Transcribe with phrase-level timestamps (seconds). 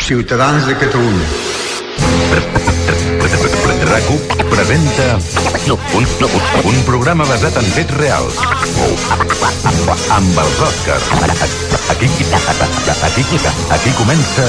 [0.00, 1.28] Ciutadans de Catalunya.
[3.84, 5.18] RAC1 presenta
[5.94, 6.06] un,
[6.64, 8.38] un programa basat en fets reals.
[10.18, 11.10] Amb els Oscars.
[11.94, 12.08] Aquí,
[13.10, 13.24] aquí,
[13.78, 14.48] aquí comença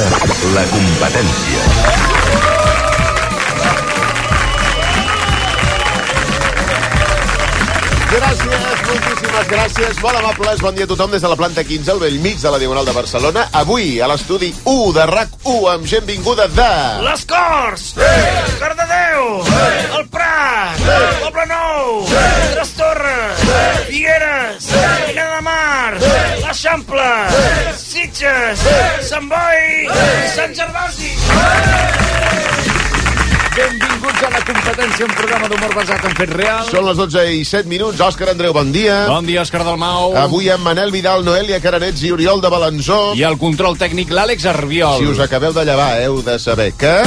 [0.55, 2.64] la competència
[8.05, 9.97] Gràcies, moltíssimes gràcies.
[10.03, 12.51] Molt amables, bon dia a tothom des de la planta 15 al vell mig de
[12.53, 13.47] la Diagonal de Barcelona.
[13.61, 16.69] Avui, a l'estudi 1 de RAC1, amb gent vinguda de...
[17.07, 17.87] Les Corts!
[17.97, 18.11] Sí!
[18.61, 19.25] Cardedeu!
[19.49, 19.65] Sí!
[19.99, 20.79] El Prat!
[20.79, 20.99] Sí!
[21.25, 22.05] Poble Nou!
[22.11, 22.23] Sí!
[22.53, 23.43] Tres Torres!
[23.43, 23.59] Sí!
[23.91, 24.69] Figueres!
[24.69, 24.85] Sí!
[25.09, 25.91] Minyà de Mar!
[26.05, 26.15] Sí!
[26.45, 27.11] L'Eixample!
[27.35, 27.77] Sí!
[27.85, 28.65] Sitges!
[28.65, 28.79] Sí!
[29.11, 29.87] Sant Boi!
[29.91, 30.35] Sí!
[30.37, 32.04] Sant Gervasi!
[33.55, 36.71] Benvinguts a la competència, un programa d'humor basat en fets reals.
[36.73, 38.01] Són les 12 i 7 minuts.
[38.03, 39.05] Òscar Andreu, bon dia.
[39.07, 40.11] Bon dia, Òscar Dalmau.
[40.19, 42.99] Avui amb Manel Vidal, Noelia Caranets i Oriol de Balanzó.
[43.15, 44.99] I el control tècnic, l'Àlex Arbiol.
[44.99, 46.97] Si us acabeu de llevar, heu de saber que...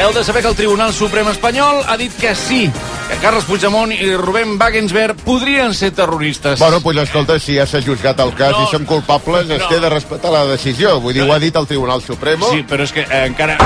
[0.00, 2.70] Heu de saber que el Tribunal Suprem espanyol ha dit que sí,
[3.10, 6.58] que Carles Puigdemont i Rubén Wagensberg podrien ser terroristes.
[6.60, 8.64] Bueno, doncs escolta, si ja s'ha jutjat el cas No.
[8.64, 9.68] i som culpables, es No.
[9.68, 11.00] té de respectar la decisió.
[11.00, 12.50] Vull dir, ho ha dit el Tribunal Supremo.
[12.52, 13.56] Sí, però és que eh, encara...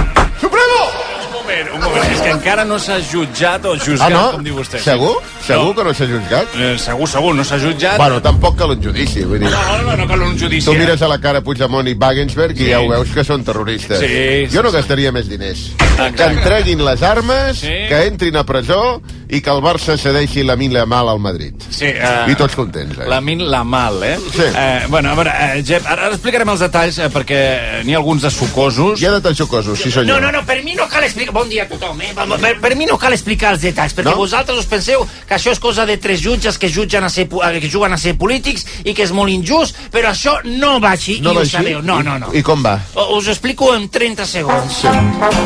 [0.41, 0.81] Supremo!
[1.29, 2.13] Un moment, un moment.
[2.13, 4.33] És que encara no s'ha jutjat o Ah, juzgat, no?
[4.33, 4.79] com diu vostè.
[4.81, 5.19] Segur?
[5.47, 5.75] Segur No.
[5.75, 6.49] que no s'ha jutjat?
[6.57, 7.99] Eh, segur, segur, no s'ha jutjat.
[7.99, 9.51] Bueno, tampoc cal un judici, vull dir...
[9.51, 10.65] No, no, no cal un judici.
[10.65, 12.71] Tu mires a la cara Puigdemont i Wagensberg i Sí.
[12.71, 14.01] ja ho veus que són terroristes.
[14.01, 15.71] Sí, jo no sí, gastaria més diners.
[15.79, 16.17] Exacte.
[16.17, 17.69] Que entreguin les armes, Sí.
[17.89, 21.55] que entrin a presó i que el Barça cedeixi la mila mal al Madrid.
[21.71, 23.07] Sí, eh, I tots contents, eh?
[23.09, 24.19] La min la mal, eh?
[24.33, 24.43] Sí.
[24.55, 27.99] Eh, bueno, a veure, eh, Jep, ara, ara explicarem els detalls eh, perquè n'hi ha
[28.03, 29.01] alguns de sucosos.
[29.01, 30.21] Hi ha detalls jocosos, sí senyor.
[30.21, 31.33] No, no, no, per mi no cal explicar...
[31.35, 32.13] Bon dia a tothom, eh?
[32.15, 34.17] Per, per, per mi no cal explicar els detalls, perquè No?
[34.21, 37.71] vosaltres us penseu que això és cosa de tres jutges que, jutgen a ser, que
[37.73, 41.33] juguen a ser polítics i que és molt injust, però això no va així No
[41.33, 41.57] i va ho així?
[41.57, 41.81] sabeu.
[41.83, 42.31] No, no, no.
[42.33, 42.77] I, I com va?
[42.95, 44.83] O- Us ho explico en 30 segons.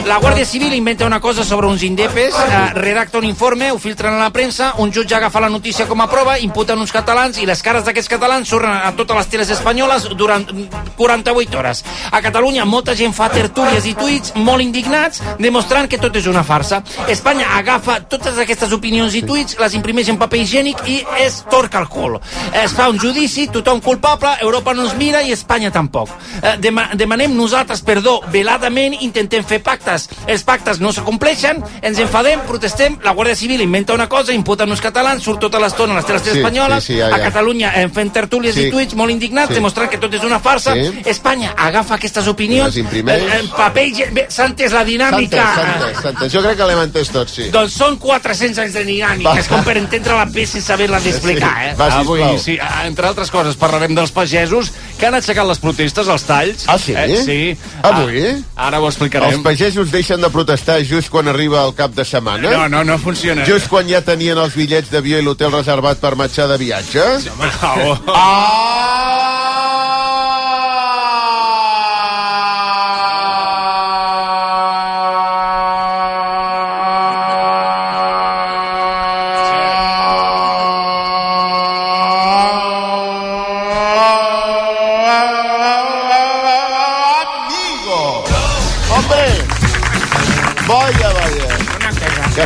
[0.06, 4.14] La Guàrdia Civil inventa una cosa sobre uns indepes, eh, redacta un informe, ho filtren
[4.14, 7.46] a la premsa, un jutge agafa la notícia com a prova, imputen uns catalans i
[7.46, 11.82] les cares d'aquests catalans surten a totes les teles espanyoles durant mm, 48 hores.
[12.10, 16.44] A Catalunya molta gent fa tertúlies i tuits molt indignats, demostrant que tot és una
[16.44, 16.80] farsa.
[17.08, 21.82] Espanya agafa totes aquestes opinions i tuits, les imprimeix en paper higiènic i es torca
[21.82, 22.18] el cul.
[22.62, 26.12] Es fa un judici, tothom culpable, Europa no ens mira i Espanya tampoc.
[26.42, 30.08] Eh, dema demanem nosaltres perdó veladament, intentem fer pactes.
[30.26, 34.80] Els pactes no s'acompleixen, ens enfadem, protestem, la Guàrdia Civil inventa una cosa, imputen uns
[34.80, 37.24] catalans, surt tota l'estona a les teles Sí, espanyoles, sí, sí, ja, a ja.
[37.24, 38.66] Catalunya eh, fent tertúlies Sí.
[38.66, 39.54] i tuits molt indignats, Sí.
[39.54, 40.74] demostrant que tot és una farsa.
[40.74, 41.02] Sí.
[41.04, 43.22] Espanya agafa aquestes opinions, imprimeix.
[43.22, 45.44] eh, en paper, s'ha entès la dinàmica.
[45.54, 46.32] Santes, santes, santes.
[46.32, 47.50] Jo crec que l'hem entès tots, sí.
[47.50, 51.54] Doncs són 400 anys de dinàmica, és com per entendre la peça sense haver-la d'explicar,
[51.58, 51.68] Sí.
[51.70, 51.74] eh?
[51.78, 52.38] Va, Avui, sisplau.
[52.38, 56.66] sí, ah, entre altres coses, parlarem dels pagesos que han aixecat les protestes, els talls.
[56.68, 56.94] Ah, sí?
[56.98, 57.38] Eh, sí.
[57.86, 58.24] Avui?
[58.56, 59.32] Ah, ara ho explicarem.
[59.38, 62.50] Els pagesos deixen de protestar just quan arriba el cap de setmana?
[62.50, 63.46] No, no, no funciona.
[63.48, 67.08] Just quan ja tenien els bitllets d'avió i l'hotel reservat per marxar de viatge?
[67.38, 67.98] Bravo.
[68.12, 69.37] ¡Amigo!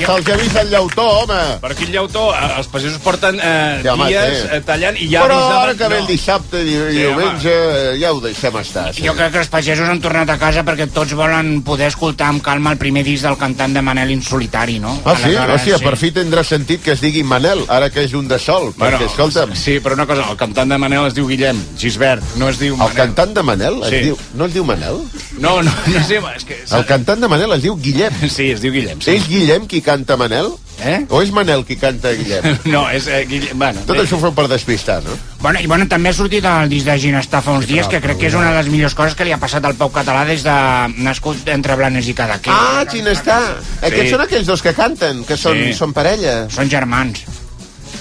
[0.06, 1.40] Se'ls ha vist el llautó, home.
[1.62, 4.48] Per aquí el llautó, eh, els pagesos porten eh, Sí, home, dies sí.
[4.52, 7.54] eh, tallant i ja Però ara que ve el dissabte i Sí, diumenge,
[8.00, 8.86] ja ho deixem estar.
[8.94, 9.06] Sí.
[9.06, 12.42] Jo crec que els pagesos han tornat a casa perquè tots volen poder escoltar amb
[12.42, 14.98] calma el primer disc del cantant de Manel Insolitari, no?
[15.04, 15.24] Ah, sí?
[15.34, 18.38] Aleshores, Hòstia, per fi tindrà sentit que es digui Manel, ara que és un de
[18.38, 18.72] sol.
[18.78, 22.48] Perquè, escolta'm, Sí, però una cosa, el cantant de Manel es diu Guillem, Gisbert, no
[22.48, 22.96] es diu el Manel.
[22.96, 24.00] cantant de Manel es Sí.
[24.08, 24.18] diu...
[24.34, 25.02] No es diu Manel?
[25.42, 26.26] No, no, no diu...
[26.36, 26.56] És que...
[26.78, 28.14] El cantant de Manel es diu Guillem.
[28.36, 29.16] Sí, es diu Guillem, sí.
[29.16, 30.52] És Guillem qui canta Manel?
[30.82, 31.02] Eh?
[31.14, 32.46] O és Manel qui canta Guillem?
[32.74, 33.58] No, és eh, Guillem...
[33.58, 35.16] Bueno, Tot això ho feu per despistar, no?
[35.42, 38.20] Bueno, i bueno, també ha sortit el disc de Ginestar fa uns dies, que crec
[38.22, 40.46] que és una de les millors coses que li ha passat al Pau Català des
[40.46, 40.56] de
[41.02, 42.54] nascut entre Blanes i Cadaqués.
[42.54, 43.38] Ah, quin està?
[43.82, 45.74] Aquests són aquells dos que canten, que són, Sí.
[45.82, 46.44] són parella.
[46.54, 47.26] Són germans.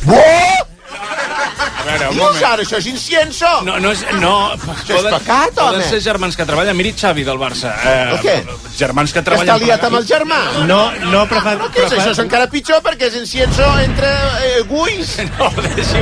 [0.07, 0.70] Oh!
[1.81, 2.43] A veure, un moment.
[2.51, 3.49] ara, això és incienso!
[3.67, 4.03] No, no és...
[4.21, 5.89] No, Això és pecat, poden home.
[5.89, 6.77] ser germans que treballen.
[6.77, 7.73] Miri Xavi del Barça.
[7.83, 8.37] Eh, El què?
[8.81, 9.47] Germans que treballen...
[9.53, 10.39] està liat amb el germà.
[10.69, 10.79] No,
[11.11, 11.55] no, però fa...
[11.71, 12.11] Què és això?
[12.15, 14.09] És encara pitjor perquè és incienso entre
[14.47, 15.15] eh, guis.
[15.41, 15.49] No,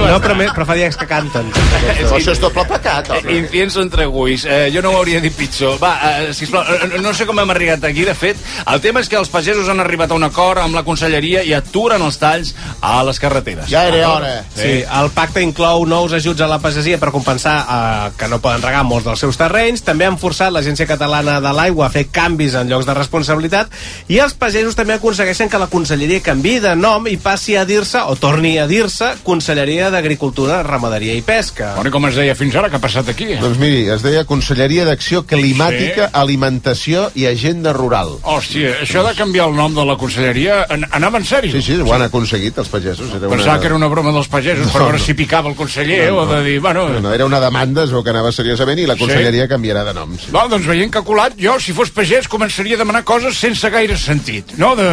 [0.09, 1.49] No, però, me- però fa dies que canten.
[2.15, 3.35] Això és doble pecat, home.
[3.43, 4.45] Incienso entre guis.
[4.49, 5.77] Eh, jo no ho hauria dit pitjor.
[5.81, 8.39] Va, eh, sisplau, eh, no sé com hem arribat aquí, de fet.
[8.69, 11.53] El tema és que els pagesos han arribat a un acord amb la conselleria i
[11.57, 12.53] aturen els talls
[12.85, 13.67] a les carreteres.
[13.71, 14.31] Ja era hora.
[14.55, 18.63] Sí, el pacte inclou nous ajuts a la pagesia per compensar eh, que no poden
[18.65, 19.83] regar molts dels seus terrenys.
[19.87, 23.73] També han forçat l'Agència Catalana de l'Aigua a fer canvis en llocs de responsabilitat
[24.09, 28.01] i els pagesos també aconsegueixen que la conselleria canvi de nom i passi a dir-se,
[28.05, 31.73] o torni a dir-se, Conselleria d'Agricultura, Ramaderia i Pesca.
[31.75, 33.27] Bueno, com es deia fins ara, què ha passat aquí?
[33.41, 38.15] Doncs miri, es deia Conselleria d'Acció Climàtica, Alimentació i Agenda Rural.
[38.23, 41.53] Hòstia, això de canviar el nom de la conselleria an anava en sèrio?
[41.55, 43.11] Sí, sí, ho han aconseguit els pagesos.
[43.15, 46.25] Era Pensava que era una broma dels pagesos per veure si picava el conseller o
[46.29, 46.87] de dir, bueno...
[46.89, 49.95] No, no, era una demanda, es veu que anava seriosament i la conselleria canviarà de
[49.97, 50.15] nom.
[50.19, 50.33] Sí.
[50.35, 53.69] No, doncs veient que ha colat, jo, si fos pagès, començaria a demanar coses sense
[53.69, 54.55] gaire sentit.
[54.57, 54.75] No?
[54.75, 54.87] De,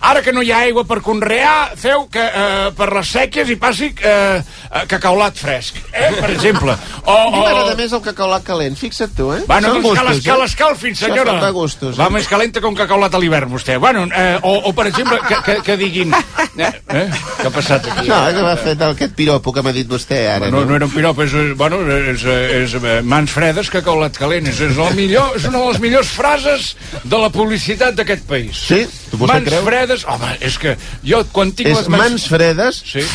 [0.00, 3.56] ara que no hi ha aigua per conrear, feu que eh, per les sèquies hi
[3.60, 6.10] passi eh, eh, cacaulat fresc, eh?
[6.18, 6.76] per exemple.
[7.04, 7.42] O, A mi o...
[7.44, 9.42] m'agrada més el cacaulat calent, fixa't tu, eh?
[9.48, 10.38] Bueno, Són doncs gustos, que eh?
[10.42, 11.38] l'escalfin, Això senyora.
[11.44, 12.14] de gustos, Va eh?
[12.18, 13.78] més calenta que un cacaulat a l'hivern, vostè.
[13.82, 16.14] Bueno, eh, o, o, per exemple, que, que, que diguin...
[16.58, 17.06] Eh, eh?
[17.38, 18.08] Què ha passat aquí?
[18.10, 20.72] No, que m'ha fet aquest piropo que m'ha dit vostè ara, No, no?
[20.72, 21.80] no era un pirop, és, eh, bueno,
[22.12, 24.46] és, eh, és, eh, mans fredes que caulat calent.
[24.50, 26.72] És, és, la millor, és una de les millors frases
[27.04, 28.56] de la publicitat d'aquest país.
[28.68, 28.84] Sí?
[29.10, 29.64] Tu mans creu?
[29.66, 30.06] fredes...
[30.08, 32.02] Home, és que jo quan tinc És les mans...
[32.08, 33.06] mans fredes Sí.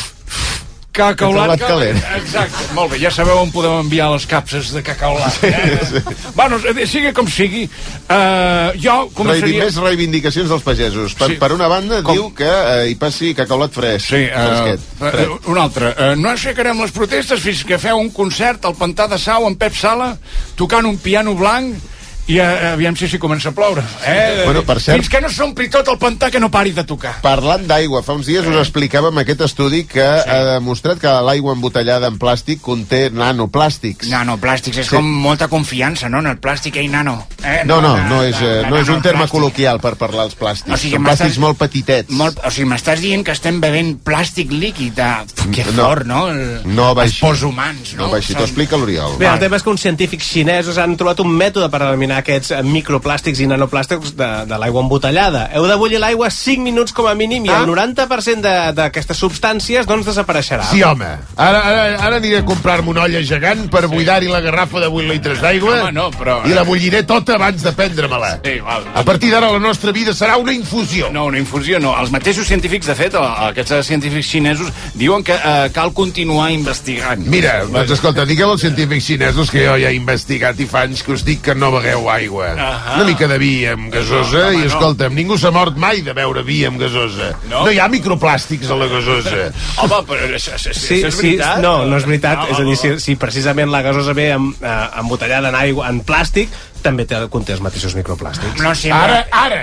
[0.97, 1.97] Cacaulat calent.
[2.17, 5.35] Exacte, molt bé, ja sabeu on podem enviar les capses de cacaulat.
[5.45, 6.01] Eh?
[6.33, 7.67] Bueno, eh, sigui com sigui,
[8.09, 9.67] eh, jo començaria...
[9.67, 11.13] més reivindicacions dels pagesos.
[11.19, 11.37] Per, Sí.
[11.37, 12.17] per una banda, Com?
[12.17, 14.07] diu que eh, hi passi cacaulat fresc.
[14.09, 15.91] Sí, uh, fresquet, uh, un altre.
[15.93, 19.59] Uh, no aixecarem les protestes fins que feu un concert al Pantà de Sau amb
[19.61, 20.15] Pep Sala,
[20.57, 21.77] tocant un piano blanc
[22.27, 23.83] i uh, aviam si s'hi comença a ploure.
[24.05, 24.43] Eh?
[24.45, 27.15] Bueno, per cert- Fins que no s'ompli tot el pantà que no pari de tocar.
[27.23, 32.07] Parlant d'aigua, fa uns dies us explicàvem aquest estudi que ha demostrat que l'aigua embotellada
[32.11, 34.09] en plàstic conté nanoplàstics.
[34.11, 34.95] Nanoplàstics, és Sí.
[34.95, 36.19] com molta confiança, no?
[36.19, 37.27] En el plàstic ei nano.
[37.43, 37.61] Eh?
[37.65, 40.23] No, no, no de- és, de- eh, de no és un terme col·loquial per parlar
[40.23, 40.73] als plàstics.
[40.73, 42.09] O sigui, Són plàstics molt petitets.
[42.09, 44.93] Molt, o sigui, m'estàs dient que estem bevent plàstic líquid.
[44.97, 45.03] De...
[45.47, 45.83] Uf, que No.
[45.85, 46.27] fort, no?
[46.29, 48.03] El, No va els pors humans, no?
[48.05, 49.17] No, va així, t'ho explica l'Oriol.
[49.17, 52.51] Bé, el tema és que uns científics xinesos han trobat un mètode per eliminar aquests
[52.51, 55.47] eh, microplàstics i nanoplàstics de, de l'aigua embotellada.
[55.55, 57.59] Heu de bullir l'aigua 5 minuts com a mínim i Ah.
[57.61, 60.63] el 90% de- d'aquestes substàncies doncs desapareixerà.
[60.71, 61.05] Sí, home.
[61.35, 65.07] Ara, ara, ara aniré a comprar-me una olla gegant per buidar-hi la garrafa de 8
[65.07, 68.39] litres d'aigua Home, no, però- i la bulliré tota abans de prendre-me-la.
[68.43, 68.83] Sí, val.
[68.95, 71.09] A partir d'ara la nostra vida serà una infusió.
[71.11, 71.95] No, una infusió no.
[71.99, 77.25] Els mateixos científics, de fet, aquests científics xinesos, diuen que eh, cal continuar investigant.
[77.27, 81.03] Mira, doncs escolta, digueu als científics xinesos que jo ja he investigat i fa anys
[81.03, 82.51] que us dic que no begueu aigua.
[82.55, 82.95] Ahà.
[82.97, 84.69] Una mica de vi amb gasosa home, i no.
[84.71, 87.33] escolta'm, ningú s'ha mort mai de beure vi amb gasosa.
[87.49, 87.65] No?
[87.65, 89.49] No hi ha microplàstics a la gasosa.
[89.83, 91.61] Home, però això, això, Sí, això és sí, veritat?
[91.63, 92.45] no, no és veritat.
[92.45, 95.89] Ah, és a dir, si, si precisament la gasosa ve em, eh, embotellada en aigua,
[95.91, 96.49] en plàstic,
[96.83, 98.61] també té, conté els mateixos microplàstics.
[98.63, 98.97] No sempre...
[98.97, 99.61] Ara, ara,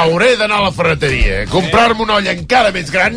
[0.00, 3.16] hauré d'anar a la ferreteria, comprar-me una olla encara més gran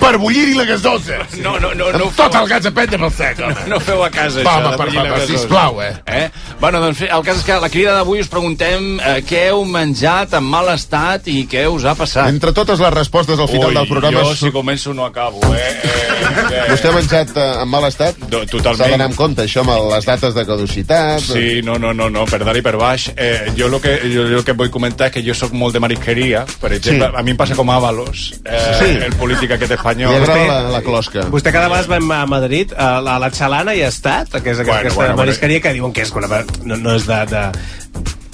[0.00, 1.20] per bullir-hi la gasosa.
[1.42, 2.42] No, no, no, no tot feu.
[2.42, 3.66] el gas a prendre pel sec, home.
[3.70, 5.38] No feu a casa, Va, això, home, de per bullir la favor, gasosa.
[5.38, 5.92] sisplau, eh?
[6.06, 6.30] eh?
[6.60, 10.34] Bueno, doncs el cas és que la crida d'avui us preguntem eh, què heu menjat
[10.38, 12.28] en mal estat i què us ha passat.
[12.32, 14.22] Entre totes les respostes al final Ui, del programa...
[14.24, 15.72] jo si començo no acabo, eh?
[15.82, 18.18] eh, Vostè ha menjat eh, en mal estat?
[18.30, 18.80] Do- totalment.
[18.82, 21.20] S'ha d'anar amb compte, això, amb les dates de caducitat...
[21.26, 23.08] Sí, no, no, no, no, per dalt i per baix.
[23.16, 25.76] Eh, jo el que, jo, jo el que vull comentar és que jo sóc molt
[25.76, 26.44] de marisqueria.
[26.60, 27.20] Per exemple, Sí.
[27.20, 28.90] a mi em passa com a Avalos, eh, Sí.
[29.06, 30.14] el polític aquest Li espanyol.
[30.16, 31.26] agrada la, la closca.
[31.30, 34.50] Vostè cada vegada va a Madrid, a la, a la Xalana hi ha estat, que
[34.50, 37.50] és Bueno, aquesta bueno, marisqueria que diuen que és una, no, no és de, de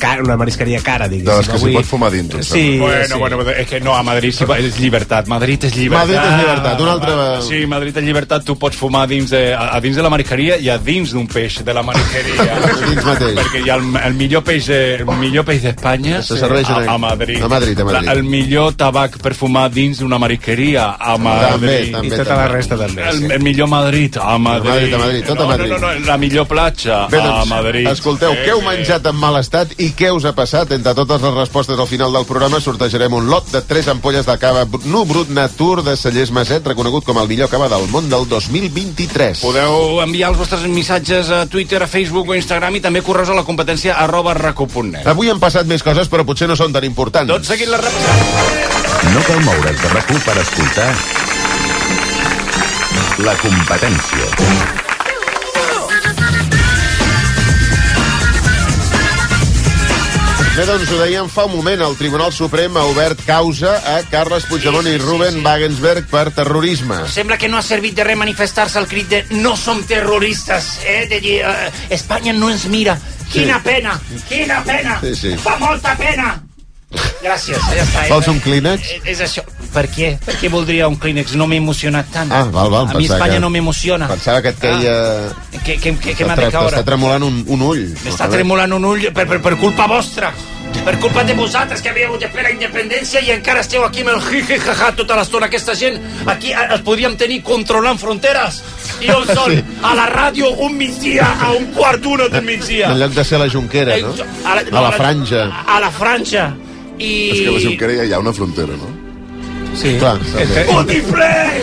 [0.02, 1.30] car, una marisqueria cara, diguéssim.
[1.30, 3.18] De les que s'hi Avui- pot fumar dins, em Sí, Bueno, sí.
[3.21, 5.28] bueno, és que no, a Madrid sí, és llibertat.
[5.30, 6.09] Madrid és llibertat.
[6.09, 9.68] Madrid és llibertat, una altra- Sí, Madrid és llibertat, tu pots fumar dins de, a,
[9.76, 12.59] a dins de la marisqueria i a dins d'un peix de la marisqueria.
[12.88, 13.37] Dins mateix.
[13.38, 16.80] Perquè hi ha el, el millor peix de- el millor peix d'Espanya Se serveix a,
[16.94, 17.42] a Madrid.
[17.42, 18.06] a Madrid, a Madrid.
[18.09, 21.92] La, el millor tabac per fumar dins d'una marisqueria a Madrid.
[21.92, 23.28] també, I tota la resta també, El, sí.
[23.37, 24.71] el millor Madrid, a Madrid.
[24.73, 25.71] Madrid, a Madrid, tot a no, Madrid.
[25.73, 27.87] No, no, no, la millor platja, Bé, a doncs, Madrid.
[27.92, 30.72] escolteu, què heu menjat en mal estat i què us ha passat?
[30.75, 34.37] Entre totes les respostes al final del programa sortejarem un lot de 3 ampolles de
[34.40, 38.26] cava Nu Brut Natur de Cellers Maset, reconegut com el millor cava del món del
[38.30, 39.42] 2023.
[39.42, 43.38] Podeu enviar els vostres missatges a Twitter, a Facebook o Instagram i també correus a
[43.38, 45.06] la competència arroba raco.net.
[45.08, 47.32] Avui han passat més coses, però potser no són tan importants.
[47.32, 49.11] Tot seguint la repassada.
[49.12, 50.92] No cal moure's de rac per escoltar
[53.22, 54.81] la competència.
[60.56, 64.44] Bé, doncs ho dèiem fa un moment, el Tribunal Suprem ha obert causa a Carles
[64.50, 65.44] Puigdemont Sí, i sí, Ruben sí, sí.
[65.47, 66.99] Wagensberg per terrorisme.
[67.09, 71.06] Sembla que no ha servit de res manifestar-se al crit de no som terroristes, eh?
[71.09, 72.99] De dir, eh, Espanya no ens mira.
[73.32, 73.97] Quina pena,
[74.28, 74.99] quina pena.
[75.00, 75.37] Sí, sí.
[75.40, 76.35] Fa molta pena.
[77.22, 78.06] Gràcies, ja està.
[78.11, 78.82] Vols un clínex?
[78.96, 79.44] És, és això.
[79.72, 80.12] Per què?
[80.20, 81.32] Per què voldria un clínex?
[81.38, 82.32] No m'he emocionat tant.
[82.34, 84.08] Ah, val, val, A mi Espanya que- no m'emociona.
[84.08, 84.96] Pensava que et queia...
[85.30, 86.72] Ah, què què, què, què m'ha de caure?
[86.75, 87.84] t'està tremolant un, un ull.
[88.04, 90.32] M'està tremolant un ull per, per, per culpa vostra.
[90.84, 94.14] Per culpa de vosaltres que havíeu de fer la independència i encara esteu aquí amb
[94.14, 95.46] el jiji jaja tota l'estona.
[95.46, 98.62] Aquesta gent aquí eh, els podíem tenir controlant fronteres.
[99.04, 99.52] I on són?
[99.52, 99.64] Sí.
[99.84, 102.90] A la ràdio un migdia, a un quart d'una del migdia.
[102.92, 104.12] En lloc de ser la Junquera, no?
[104.44, 105.44] A la, A la franja.
[105.66, 106.50] A la franja.
[107.02, 107.12] I...
[107.35, 108.90] És que a la Junquera ja hi ha una frontera, no?
[109.73, 109.94] Sí.
[109.99, 110.62] Clar, també.
[110.68, 111.62] Botifler!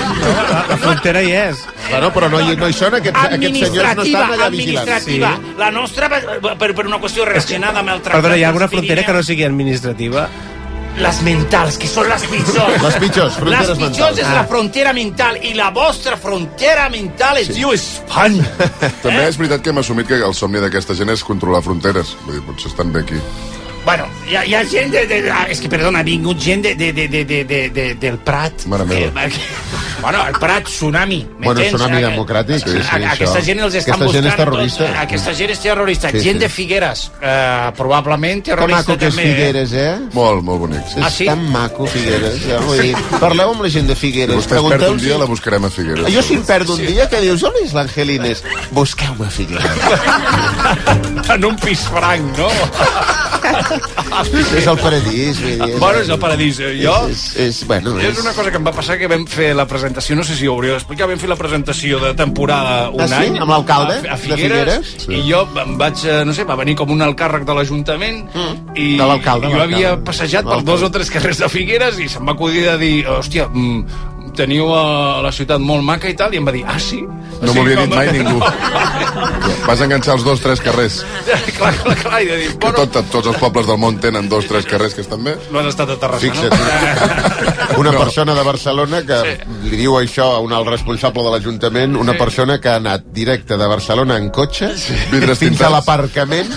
[0.71, 1.59] La frontera hi és.
[1.91, 4.87] Bueno, però no hi, no hi són, aquests, aquests senyors no estan allà vigilant.
[4.89, 5.33] administrativa.
[5.61, 9.05] La nostra, per, per una qüestió relacionada amb el tractat Perdona, hi ha alguna frontera
[9.05, 10.25] que no sigui administrativa?
[10.99, 12.81] Les mentals, que són les pitjors.
[12.83, 14.23] Les pitjors, fronteres Les pitjors mentals.
[14.25, 18.43] és la frontera mental i la vostra frontera mental es diu Espanya.
[19.05, 19.29] També Eh?
[19.29, 22.17] és veritat que hem assumit que el somni d'aquesta gent és controlar fronteres.
[22.25, 23.21] Vull dir, potser estan bé aquí.
[23.85, 25.31] Bueno, hi ha, hi ha gent de, de, de...
[25.49, 28.65] És que, perdona, ha vingut gent de, de, de, de, de, de, de, del Prat.
[28.69, 29.23] Mare meva.
[29.31, 29.39] Que,
[30.01, 31.21] bueno, el Prat, tsunami.
[31.39, 31.73] Bueno, m'entens?
[31.73, 33.45] tsunami A- democràtic, sí, sí, a, a, aquesta això.
[33.47, 34.27] gent els estan Aquesta gent buscant...
[34.29, 34.83] és terrorista.
[34.85, 36.11] Tots, aquesta gent és terrorista.
[36.11, 36.43] Sí, gent sí.
[36.43, 39.23] de Figueres, eh, probablement Que terrorista maco que és també.
[39.25, 39.33] eh?
[39.33, 39.95] Figueres, eh?
[40.13, 40.85] Molt, molt bonic.
[40.97, 41.25] És Ah, sí?
[41.31, 42.37] tan maco, Figueres.
[42.45, 42.93] Ja, vull dir,
[43.25, 44.35] parleu amb la gent de Si Figueres.
[44.35, 46.13] vostè es perd un dia, si- la buscarem a Figueres.
[46.13, 48.43] Jo si em perdo un dia, que dius, on és l'Angelines?
[48.71, 49.65] Busqueu-me a Figueres.
[51.29, 52.47] En un pis franc, no?
[54.59, 55.77] és el paradís, vull dir.
[55.79, 56.59] Bueno, és el paradís.
[56.59, 56.95] eh, Jo...
[57.09, 60.15] És, és, bueno, És una cosa que em va passar que vam fer la presentació,
[60.17, 63.13] no sé si ho hauria d'explicar, vam fer la presentació de temporada un Ah, sí?
[63.29, 63.39] any.
[63.39, 65.07] Amb l'alcalde a, a de Figueres, Figueres?
[65.09, 68.21] I jo em vaig, eh, no sé, va venir com un alt càrrec de l'Ajuntament
[68.75, 69.75] i De l'alcalde, jo l'alcalde.
[69.75, 72.95] havia passejat per dos o tres carrers de Figueres i se'm va acudir de dir,
[73.07, 73.85] hòstia, mm,
[74.39, 77.01] teniu a la ciutat molt maca i tal, i em va dir, ah, sí?
[77.39, 78.39] No m'ho havia dit mai ningú.
[79.69, 81.01] Vas enganxar els dos, tres carrers.
[81.57, 84.27] clar, clar, clar, i de dir, Que bueno, tot, tots els pobles del món tenen
[84.31, 85.35] dos, tres carrers que estan bé.
[85.51, 87.77] no has estat a Terrassa, Fixa't, no?
[87.83, 89.19] una persona de Barcelona que
[89.69, 93.57] li diu això a un alt responsable de l'Ajuntament, una persona que ha anat directe
[93.57, 94.71] de Barcelona en cotxe
[95.11, 95.71] Vidres fins a tintats.
[95.77, 96.49] l'aparcament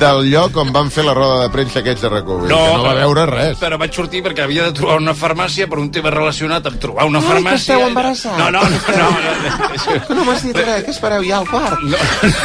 [0.00, 2.48] del lloc on van fer la roda de premsa aquests de RAC1.
[2.50, 3.58] No, que no va veure res.
[3.62, 7.06] Però vaig sortir perquè havia de trobar una farmàcia per un tema relacionat amb trobar
[7.10, 7.60] una Ai, que farmàcia.
[7.74, 8.38] esteu embarassats.
[8.38, 8.78] No, no, no.
[8.96, 11.78] no, no, Que no m'has dit res, que espereu ja al quart.
[11.82, 11.96] no,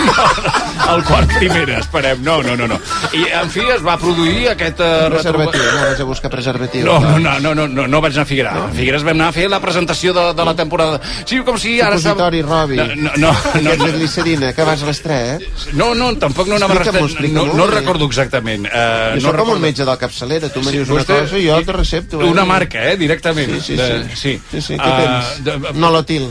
[0.09, 2.21] no, el quart primera, esperem.
[2.25, 2.79] No, no, no, no.
[3.13, 4.79] I, en fi, es va produir aquest...
[4.81, 6.85] Uh, Preservatiu, anaves a buscar preservatiu.
[6.85, 8.53] No, no, no, no, no, no, no vaig anar a Figueres.
[8.53, 10.99] A Figueres vam anar a fer la presentació de, de la temporada.
[11.25, 11.97] Sí, com si ara...
[11.99, 12.77] Supositori, Robi.
[12.81, 13.31] No, no, no,
[13.61, 15.49] no, de glicerina, que vas a les 3, eh?
[15.77, 17.31] no, no, tampoc no anava explica-m'ho.
[17.31, 18.65] No, no recordo exactament.
[18.67, 21.47] Uh, Jo no soc com un metge del capçalera, tu me dius una cosa i
[21.49, 22.21] jo te recepto.
[22.21, 22.29] Eh?
[22.31, 23.53] Una marca, eh, directament.
[23.61, 24.30] Sí, sí, De- sí.
[24.37, 24.41] Sí.
[24.51, 24.73] sí, sí.
[24.75, 25.43] Què Ah, tens?
[25.45, 26.29] de- Nolotil.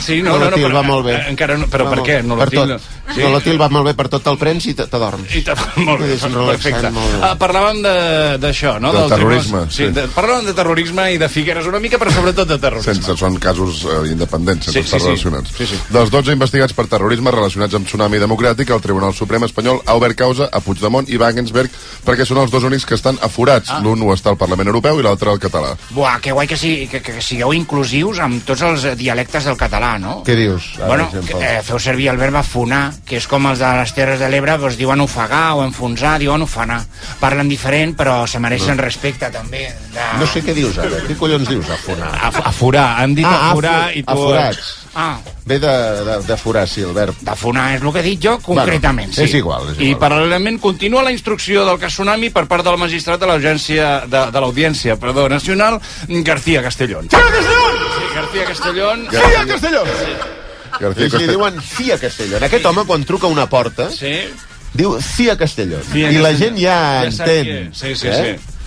[0.00, 1.12] Sí, no, no, no, però, va molt bé.
[1.18, 2.22] eh, Encara no, però Va per què?
[2.24, 2.70] No per tot.
[3.14, 3.20] Sí.
[3.20, 5.28] Nolotil va molt bé per tot el prens i te, te dorms.
[5.36, 5.42] I
[5.84, 6.90] molt bé, perfecte.
[6.90, 7.18] molt bé.
[7.22, 8.92] Ah, parlàvem de- d'això, no?
[8.92, 9.90] Del Del terrorisme, Sí, sí.
[9.92, 12.94] de, parlàvem de terrorisme i de Figueres una mica, però sobretot de terrorisme.
[12.94, 15.06] Sense, són casos eh, independents, sense Sí, sí, estar sí.
[15.06, 15.52] relacionats.
[15.58, 15.80] Sí, sí.
[15.90, 20.16] Dels 12 investigats per terrorisme relacionats amb Tsunami Democràtic, el Tribunal Suprem espanyol ha obert
[20.16, 21.70] causa a Puigdemont i Wagensberg
[22.06, 23.68] perquè són els dos únics que estan aforats.
[23.70, 23.80] Ah.
[23.84, 25.76] L'un ho està al Parlament Europeu i l'altre al català.
[25.90, 29.56] Buah, que guai que, sí, que, que sigueu inclusius amb tots els eh, dialectes del
[29.58, 30.22] català, no?
[30.24, 30.70] Què dius?
[30.78, 31.34] ara, Bueno, exemple?
[31.38, 34.28] que, eh, feu servir el verb afonar, que és com els de les Terres de
[34.30, 36.80] l'Ebre, doncs diuen ofegar o enfonsar, diuen ofanar.
[37.20, 39.66] Parlen diferent, però se mereixen respecte, també.
[39.92, 40.06] De...
[40.20, 41.02] No sé què dius ara.
[41.08, 42.12] Què collons dius, afonar?
[42.30, 44.12] Af aforar, han dit Ah, aforar afo- i tu...
[44.12, 44.74] aforats.
[45.00, 45.68] Ah, Ve de,
[46.04, 47.14] de, de forar, sí, el verb.
[47.22, 49.12] d'afonar és el que he dit jo, concretament.
[49.14, 49.38] Bueno, és sí.
[49.38, 50.00] igual, és I igual.
[50.02, 54.40] paral·lelament continua la instrucció del cas Tsunami per part del magistrat de l'Agència de, de
[54.42, 55.78] l'Audiència perdó, Nacional,
[56.26, 57.06] García Castellón.
[57.08, 57.16] Sí,
[58.14, 59.06] García Castellón.
[59.12, 59.84] García Castelló!
[60.80, 61.32] García Ells li Costa...
[61.32, 62.44] diuen Cia Castellón.
[62.44, 64.12] Aquest home, quan truca a una porta, Sí,
[64.74, 65.82] diu Cia Castellón.
[65.92, 66.56] Cia I la Castellón.
[66.56, 67.46] gent ja, Ja entén.
[67.70, 67.78] és.
[67.78, 68.36] Sí, sí, eh?
[68.38, 68.57] sí.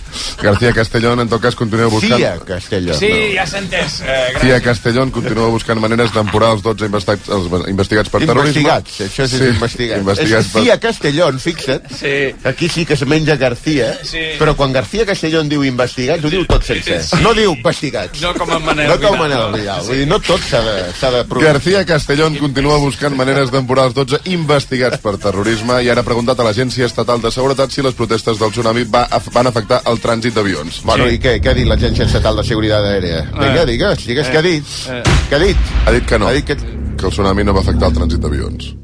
[0.42, 2.16] García Castellón, en tot cas, continua buscant...
[2.18, 2.96] Cia Castellón.
[2.98, 4.00] Sí, ja s'ha entès.
[4.04, 4.60] Eh, Cia.
[4.62, 8.62] Castellón continua buscant maneres d'emporar els 12 investigats, els investigats per terrorisme.
[8.62, 9.98] Investigats, això és Sí, investigat.
[10.02, 11.88] investigats és Cia Castellón, fixa't.
[11.98, 12.14] Sí.
[12.44, 14.36] Aquí sí que es menja García, Sí.
[14.38, 17.02] però quan García Castellón diu investigats, ho diu tot sencer.
[17.04, 17.16] Sí.
[17.22, 18.20] No diu investigats.
[18.20, 19.56] No com en Manel No com Vidal, Manel no.
[19.58, 19.82] Vidal.
[19.86, 20.76] Vull dir, no tot s'ha de,
[21.18, 21.52] de provar.
[21.52, 26.38] García Castellón continua buscant maneres d'emporar els 12 investigats per terrorisme i ara ha preguntat
[26.40, 30.34] a l'Agència Estatal de Seguretat si les protestes del tsunami va, van afectar el trànsit
[30.34, 30.82] d'avions.
[30.84, 31.14] Bueno, Sí.
[31.14, 31.40] i què?
[31.40, 33.22] Què ha dit l'Agència Estatal de Seguretat Aèria?
[33.32, 34.64] Vinga, digues, digues què ha dit.
[34.90, 35.02] Eh.
[35.30, 35.56] Què ha dit?
[35.86, 36.56] Ha dit que no, Ha dit que...
[36.56, 38.74] que el tsunami no va afectar el trànsit d'avions.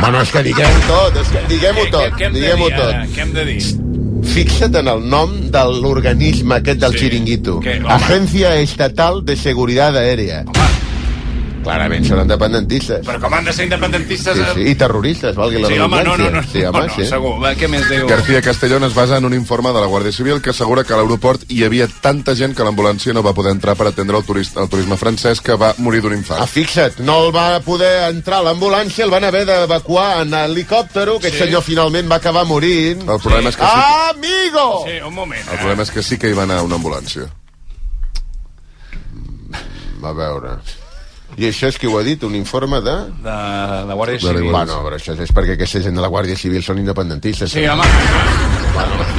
[0.00, 3.04] Bueno, és que diguem-ho tot, és que diguem-ho tot, Què hem de diguem-ho dir ara?
[3.04, 3.14] tot.
[3.16, 3.60] Què hem de dir?
[4.30, 6.98] Fixa't en el nom de l'organisme aquest del Sí.
[7.06, 7.58] xiringuito.
[7.58, 7.80] Home.
[7.88, 10.44] Agencia Estatal de Seguridad Aérea.
[11.62, 13.02] Clarament són independentistes.
[13.04, 14.36] Però com han de ser independentistes...
[14.36, 14.52] Sí, eh?
[14.54, 16.42] sí, i terroristes, valgui la Sí, home, no, no, no.
[16.48, 17.04] Sí, home, no, sí.
[17.06, 17.34] Segur.
[17.42, 18.06] Va, Què més diu?
[18.08, 21.00] García Castellón es basa en un informe de la Guàrdia Civil que assegura que a
[21.00, 24.62] l'aeroport hi havia tanta gent que l'ambulància no va poder entrar per atendre el, turista,
[24.64, 26.48] el turisme francès que va morir d'un Ah, infart.
[26.48, 31.44] fixa't, no el va poder entrar l'ambulància, el van haver d'evacuar en helicòptero, aquest Sí.
[31.44, 33.02] senyor finalment va acabar morint.
[33.08, 34.66] El problema és que sí, Amigo!
[34.88, 35.44] Sí, un moment.
[35.52, 37.28] el problema és que sí que hi va anar una ambulància.
[40.02, 40.56] A veure...
[41.38, 42.96] I això és qui ho ha dit, un informe de...
[43.22, 43.36] De,
[43.88, 44.50] de Guàrdia la Civil.
[44.50, 47.54] Bueno, però això és perquè aquesta gent de la Guàrdia Civil són independentistes.
[47.54, 48.69] Sí, home.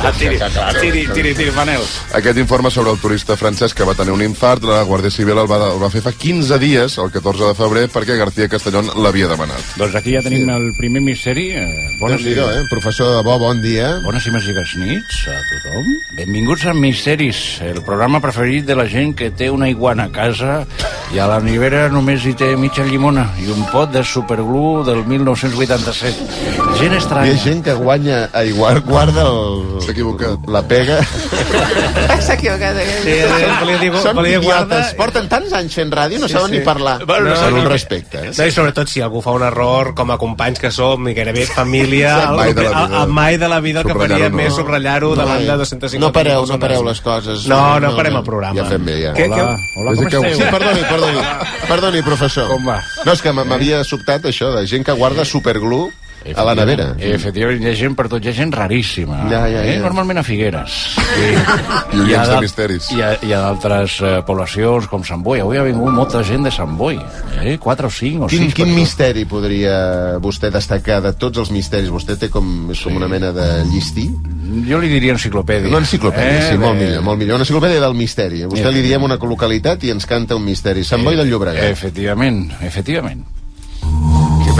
[0.01, 0.37] Ah, tiri,
[0.81, 1.81] tiri, tiri, tiri, Manel.
[2.17, 5.49] Aquest informe sobre el turista francès que va tenir un infart, la Guàrdia Civil el
[5.49, 9.27] va, el va fer fa 15 dies, el 14 de febrer, perquè García Castellón l'havia
[9.29, 9.61] demanat.
[9.77, 11.49] Doncs aquí ja tenim el primer misteri.
[11.53, 11.67] Eh,
[11.99, 12.63] bones, Déu-n'hi-do, eh?
[12.71, 13.91] Professor de bo, bon dia.
[14.05, 15.91] bones i màgiques nits a tothom.
[16.17, 20.65] Benvinguts a Misteris, el programa preferit de la gent que té una iguana a casa
[21.13, 25.05] i a la nevera només hi té mitja llimona i un pot de superglue del
[25.05, 26.27] 1987.
[26.79, 27.37] Gent Hi ha estranya.
[27.43, 29.40] gent que guanya, a igual guarda el...
[29.81, 30.47] S'ha equivocat.
[30.47, 30.99] La pega.
[32.21, 32.77] S'ha equivocat.
[33.03, 33.15] Sí,
[33.61, 34.77] volia dir, Són volia dir guarda...
[34.79, 34.93] idiotes.
[34.99, 36.57] Porten tants anys fent ràdio, no Sí, saben sí.
[36.59, 37.05] ni parlar.
[37.05, 38.17] Bueno, no no, saben un respecte.
[38.27, 38.31] Eh?
[38.37, 41.45] No, I sobretot si algú fa un error, com a companys que som, i gairebé
[41.49, 43.03] família, Sí, mai de la el- vida.
[43.03, 44.37] el- mai de la vida el que faria no.
[44.37, 47.47] més subratllar-ho davant de 250 No pareu, no pareu les coses.
[47.47, 48.61] No, no parem el programa.
[48.61, 49.13] Ja fem bé, ja.
[49.13, 50.35] Què- Hola, hola, com que- esteu?
[50.35, 51.25] Sí, perdoni, perdoni.
[51.67, 52.47] Perdoni, professor.
[52.51, 52.81] Com va?
[53.05, 55.89] No, és que m'havia sobtat això, de gent que guarda superglue
[56.35, 56.91] a la nevera.
[56.99, 59.23] Efectivament, hi ha gent per tot, hi ha gent raríssima.
[59.31, 59.75] Ja, ja, Eh?
[59.75, 59.81] ja.
[59.81, 60.95] Normalment a Figueres.
[61.93, 62.89] I oients ha de misteris.
[62.93, 65.41] Hi ha, hi ha d'altres eh, poblacions com Sant Boi.
[65.43, 66.99] Avui ha vingut molta gent de Sant Boi.
[67.41, 67.57] Eh?
[67.61, 71.89] Quatre o cinc o Quin, sis quin misteri podria vostè destacar de tots els misteris?
[71.91, 74.07] Vostè té com, és com una mena de llistí?
[74.67, 75.69] Jo li diria enciclopèdia.
[75.71, 77.35] Una enciclopèdia, sí, molt de- millor, molt millor.
[77.39, 78.43] Una enciclopèdia del misteri.
[78.43, 80.83] A vostè li diem una localitat i ens canta un misteri.
[80.83, 81.63] Sant Boi del Llobregat.
[81.71, 83.23] Efectivament, efectivament.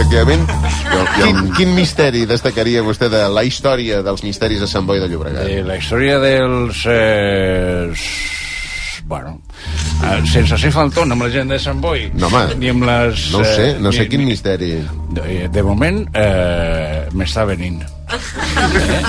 [0.02, 0.50] Efectivament.
[0.50, 4.98] hi ha Quin, quin misteri destacaria vostè de la història dels misteris de Sant Boi
[5.00, 5.46] de Llobregat?
[5.46, 6.80] Eh, la història dels...
[6.90, 7.94] Eh,
[9.06, 9.36] bueno,
[10.02, 12.08] eh, sense ser faltón amb la gent de Sant Boi.
[12.18, 12.56] No, home.
[12.58, 13.28] Ni amb les...
[13.36, 14.72] No ho sé, no eh, sé ni- quin ni- misteri.
[15.14, 17.84] De, de moment, eh, m'està venint.
[18.52, 19.02] Eh?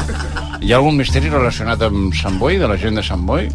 [0.62, 3.48] Hi ha algun misteri relacionat amb Sant Boi, de la gent de Sant Boi?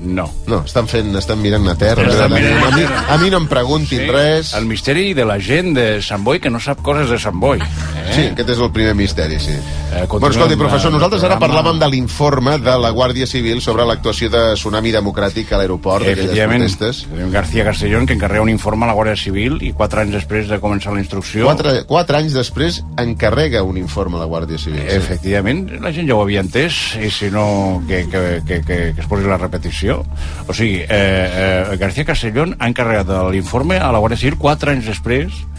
[0.00, 0.28] No.
[0.46, 2.06] No, estan fent, estan mirant a terra.
[2.06, 4.54] Estan mirant a mi, a mi no em preguntin res.
[4.58, 7.62] El misteri de la gent de Sant Boi que no sap coses de Sant Boi.
[8.08, 8.14] Eh?
[8.14, 9.52] Sí, aquest és el primer misteri, sí.
[9.52, 11.62] Eh, bueno, escolti, professor, nosaltres ara programa.
[11.62, 16.24] parlàvem de l'informe de la Guàrdia Civil sobre l'actuació de Tsunami Democràtic a l'aeroport, d'aquelles
[16.26, 17.06] Efectivament, protestes.
[17.32, 20.58] García Castellón que encarrega un informe a la Guàrdia Civil i quatre anys després de
[20.60, 21.44] començar la instrucció...
[21.44, 24.82] Quatre, quatre anys després encarrega un informe a la Guàrdia Civil.
[24.88, 24.96] Sí.
[24.96, 29.00] Efectivament, la gent ja ho havia entès i si no, que, que, que, que, que
[29.00, 30.02] es posi la repetició.
[30.46, 34.86] O sigui, eh, eh, García Castellón ha encarregat l'informe a la Guàrdia Civil quatre anys
[34.88, 35.57] després de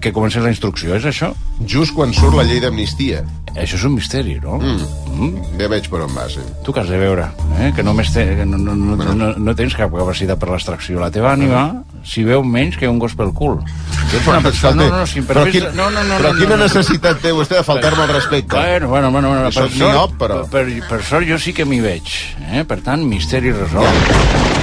[0.00, 1.32] que comencés la instrucció, és això?
[1.66, 3.24] Just quan surt la llei d'amnistia.
[3.58, 4.60] Això és un misteri, no?
[4.62, 4.84] Mm.
[5.10, 5.46] Mm?
[5.58, 6.42] Ja veig per on va, sí.
[6.64, 7.26] Tu que has de veure,
[7.58, 7.72] eh?
[7.74, 11.00] que només te, que no, no, no, no, no tens cap capacitat per l'extracció.
[11.02, 11.64] La teva ànima
[12.06, 13.58] s'hi veu menys que un gos pel cul.
[14.14, 14.76] Ets una persona...
[14.78, 16.68] No, no, no, però, quin, no, no, no, però no, quina no, no.
[16.68, 18.54] necessitat té vostè de faltar-me al respecte?
[18.54, 20.42] Bueno, bueno, bueno, bueno Soc miop, però.
[20.50, 22.16] Per, per sort jo sí que m'hi veig.
[22.52, 22.64] Eh?
[22.68, 24.59] Per tant, misteri resolt.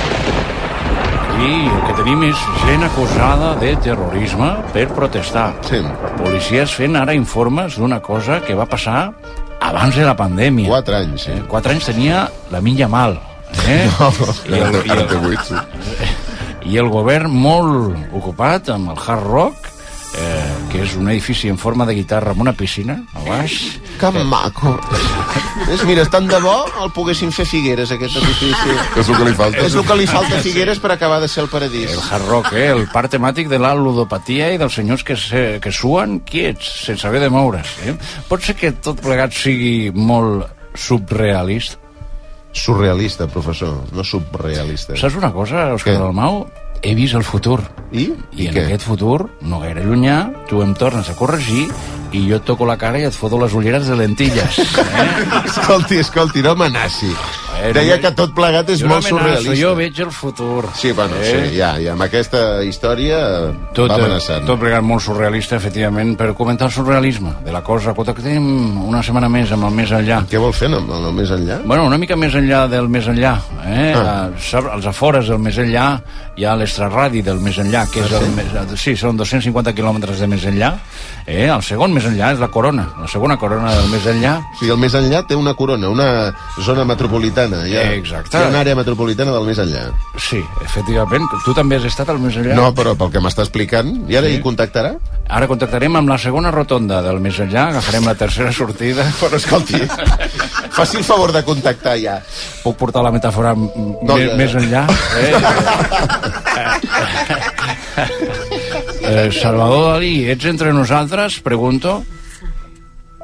[1.38, 5.52] I el que tenim és gent acusada de terrorisme per protestar.
[5.68, 5.80] Sí.
[6.18, 9.12] Policies fent ara informes d'una cosa que va passar
[9.62, 10.70] abans de la pandèmia.
[10.72, 11.36] Quatre anys, sí.
[11.36, 13.20] Eh, Quatre anys tenia la Milla Mal.
[13.68, 13.86] Eh?
[14.50, 15.56] I, Ara el, té- i, el, sí.
[16.74, 19.70] I el govern molt ocupat amb el Hard Rock,
[20.72, 24.76] que és un edifici en forma de guitarra amb una piscina a baix, Que maco.
[25.74, 26.54] És, mira, tant de bo
[26.84, 28.76] el poguessin fer Figueres, aquest edifici.
[29.02, 29.64] És el que li falta.
[29.66, 31.96] És el que li falta a Figueres per acabar de ser el paradís.
[31.96, 32.68] El hard rock, eh?
[32.76, 37.10] el part temàtic de la ludopatia i dels senyors que, se, que suen quiets, sense
[37.10, 37.74] haver de moure's.
[37.88, 37.98] Eh?
[38.30, 40.46] Pot ser que tot plegat sigui molt
[40.78, 41.82] subrealista.
[42.58, 44.96] Surrealista, professor, no subrealista.
[44.98, 45.98] Saps una cosa, Òscar?
[46.00, 46.46] Dalmau?
[46.82, 47.60] He vist el futur.
[47.92, 48.12] I?
[48.32, 48.66] I, I en què?
[48.68, 50.18] aquest futur, no gaire llunyà,
[50.50, 51.68] tu em tornes a corregir
[52.14, 54.60] i jo et toco la cara i et foto les ulleres de lentilles.
[54.60, 55.10] Eh?
[55.50, 57.12] Escolti, escolti, no amenaci.
[57.58, 59.56] Bueno, Deia que tot plegat és no molt surrealista.
[59.58, 60.68] Jo veig el futur.
[60.78, 61.32] Sí, bueno, Eh?
[61.50, 63.18] sí, ja, ja, amb aquesta història
[63.74, 64.46] Tot, va eh, amenaçant.
[64.46, 67.90] tot plegat molt surrealista, efectivament, per comentar el surrealisme de la cosa.
[67.96, 70.20] Escolta, que tenim una setmana més amb el més enllà.
[70.30, 71.58] Què vol fer amb el més enllà?
[71.66, 73.34] Bueno, una mica més enllà del més enllà.
[73.66, 73.90] Eh?
[73.98, 74.30] Ah.
[74.30, 74.64] Ah.
[74.78, 75.88] Als afores del més enllà
[76.38, 77.88] hi ha l'extraradi del més enllà.
[77.90, 78.54] que és el més...
[78.80, 80.76] Sí, són 250 quilòmetres de més enllà.
[81.26, 84.38] Eh, el segon més enllà és la corona, la segona corona del més enllà.
[84.60, 86.08] Sigui, el més enllà té una corona, una
[86.64, 87.64] zona metropolitana.
[87.68, 88.38] Hi ha, Exacte.
[88.38, 89.88] Hi ha una àrea metropolitana del més enllà.
[90.22, 91.26] Sí, efectivament.
[91.46, 92.56] Tu també has estat al més enllà?
[92.58, 94.38] No, però pel que m'està explicant, i ara Sí.
[94.38, 94.94] hi contactarà?
[95.28, 99.04] Ara contactarem amb la segona rotonda del més enllà, agafarem la tercera sortida.
[99.20, 99.82] Però escolti,
[100.72, 102.20] faci el favor de contactar ja.
[102.64, 104.36] Puc portar la metàfora No, més, ja.
[104.38, 104.86] més enllà?
[105.18, 105.34] Eh?
[109.18, 111.40] Eh, Salvador Dalí, ets entre nosaltres?
[111.42, 112.04] Pregunto.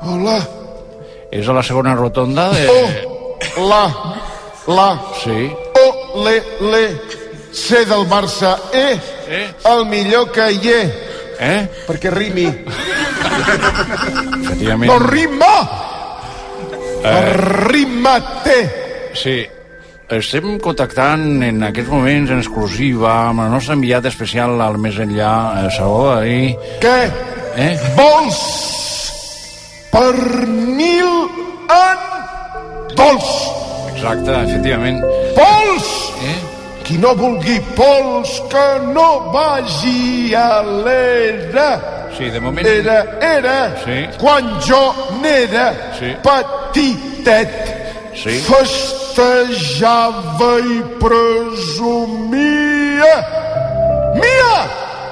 [0.02, 0.40] Hola.
[1.32, 2.68] És a la segona rotonda de...
[2.70, 3.84] Oh, la,
[4.68, 4.90] la,
[5.24, 5.50] Sí.
[5.50, 6.36] o, le,
[6.72, 6.84] le,
[7.54, 9.48] C del Barça, E, Eh?
[9.66, 10.84] el millor que hi he,
[11.40, 11.70] Eh?
[11.88, 12.46] perquè rimi.
[14.44, 14.92] Efectivament.
[14.92, 15.56] No rima!
[17.68, 18.60] Rima té.
[19.14, 19.46] Sí.
[20.12, 25.32] Estem contactant en aquests moments en exclusiva amb el nostre enviat especial al més enllà,
[25.64, 26.56] eh, Salvador Dalí.
[26.84, 26.98] Què?
[27.56, 27.72] Eh?
[27.96, 28.42] Vols
[29.94, 31.10] pernil
[31.72, 32.04] en
[33.00, 33.30] dolç.
[33.94, 35.00] Exacte, efectivament.
[35.38, 35.90] Pols!
[36.28, 36.36] Eh?
[36.84, 41.70] Qui no vulgui pols, que no vagi a l'era.
[42.18, 42.68] Sí, de moment...
[42.68, 44.04] Era, era, Sí.
[44.20, 46.12] quan jo n'era Sí.
[46.22, 47.50] petitet,
[48.14, 48.42] Sí.
[49.14, 52.44] Festejava i presumia.
[54.16, 54.56] Mia!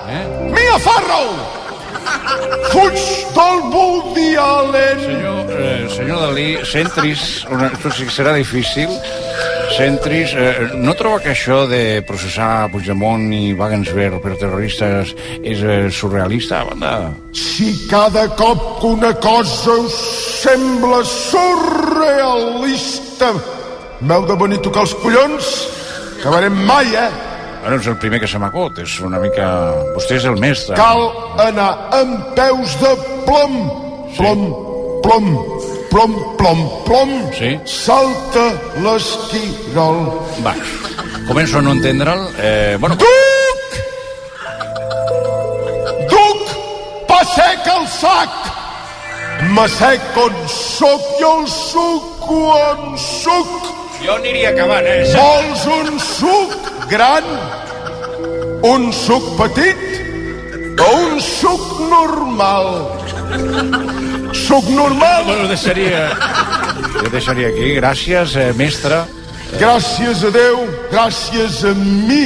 [0.09, 0.25] Eh?
[0.49, 1.29] Mia Farrow!
[2.71, 2.99] Fuig
[3.35, 4.99] del Woody Allen!
[4.99, 8.89] Senyor, eh, senyor Dalí, centris, una, això sí que serà difícil,
[9.77, 15.89] centris, eh, no troba que això de processar Puigdemont i Wagensberg per terroristes és eh,
[15.93, 17.13] surrealista, a banda?
[17.37, 19.95] Si cada cop que una cosa us
[20.41, 22.21] sembla surrealista
[24.01, 25.51] m'heu de venir a tocar els collons,
[26.19, 27.09] acabarem mai, eh?
[27.61, 29.47] Bueno, és el primer que se m'acut, és una mica...
[29.93, 30.73] Vostè és el mestre.
[30.79, 31.03] Cal
[31.43, 32.93] anar amb peus de
[33.27, 33.57] plom.
[34.17, 34.41] Plom,
[35.05, 35.27] plom,
[35.91, 37.11] plom, plom, plom.
[37.37, 37.51] Sí.
[37.69, 38.47] Salta
[38.81, 40.01] l'esquirol.
[40.41, 40.55] Va,
[41.29, 42.25] començo a no entendre'l.
[42.41, 43.77] Eh, bueno, Duc!
[46.09, 46.55] Duc!
[47.11, 48.41] Passec el sac!
[49.53, 53.70] M'assec on soc i el suc on suc.
[54.05, 55.03] Jo aniria acabant, eh?
[55.13, 56.55] Vols un suc
[56.91, 57.27] gran?
[58.67, 59.87] Un suc petit?
[60.81, 62.69] O un suc normal?
[64.33, 65.25] Suc normal?
[65.25, 66.09] Bueno, deixaria...
[67.01, 67.73] Jo deixaria aquí.
[67.77, 69.03] Gràcies, eh, mestre.
[69.59, 72.23] Gràcies a Déu, gràcies a mi.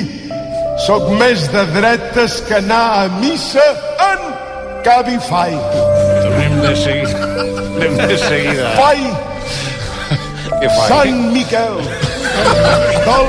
[0.85, 3.63] Soc més de dretes que anar a missa
[4.09, 4.25] en
[4.85, 5.55] Cabify.
[6.23, 7.29] Tornem de seguida.
[7.75, 8.73] Anem de seguida.
[8.75, 8.99] Fai,
[10.69, 10.88] Fa?
[10.88, 11.78] Sant Miquel
[13.06, 13.28] del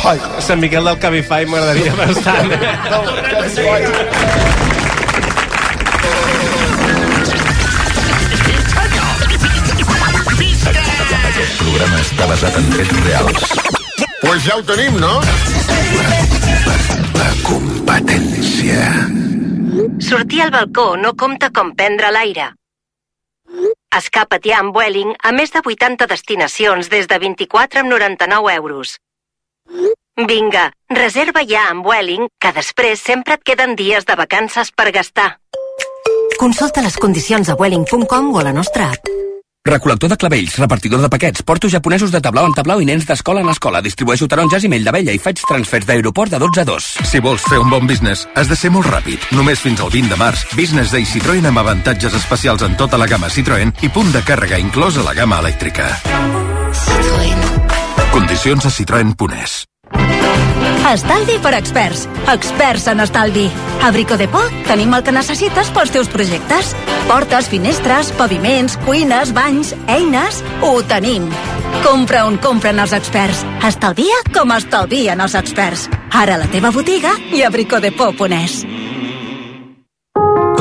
[0.00, 0.18] Fai.
[0.40, 2.48] Sant Miquel del Cabify m'agradaria bastant.
[2.50, 3.82] Del Cabify.
[11.30, 13.58] Aquest programa està basat en fets reals.
[14.20, 15.14] Pues ja ho tenim, no?
[17.16, 18.86] La competència.
[20.10, 22.50] Sortir al balcó no compta com prendre l'aire.
[23.90, 28.98] Escapa't ja amb Vueling a més de 80 destinacions des de 24 amb 99 euros.
[30.30, 35.40] Vinga, reserva ja amb Vueling, que després sempre et queden dies de vacances per gastar.
[36.38, 39.10] Consulta les condicions a vueling.com o a la nostra app.
[39.60, 43.42] Recol·lector de clavells, repartidor de paquets, porto japonesos de tablau en tablau i nens d'escola
[43.44, 43.82] en escola.
[43.84, 46.88] Distribueixo taronges i mell d'abella i faig transfers d'aeroport de 12 a 2.
[47.10, 49.28] Si vols fer un bon business, has de ser molt ràpid.
[49.36, 53.08] Només fins al 20 de març, Business Day Citroën amb avantatges especials en tota la
[53.10, 55.92] gamma Citroën i punt de càrrega inclòs a la gamma elèctrica.
[58.16, 59.69] Condicions a citroen.es.
[60.88, 62.08] Estalvi per experts.
[62.32, 63.50] Experts en estalvi.
[63.82, 66.74] A Brico de Por tenim el que necessites pels teus projectes.
[67.06, 70.42] Portes, finestres, paviments, cuines, banys, eines...
[70.62, 71.28] Ho tenim.
[71.84, 73.44] Compra on compren els experts.
[73.66, 75.86] Estalvia com estalvien els experts.
[76.10, 78.64] Ara a la teva botiga i a bricodepor.es.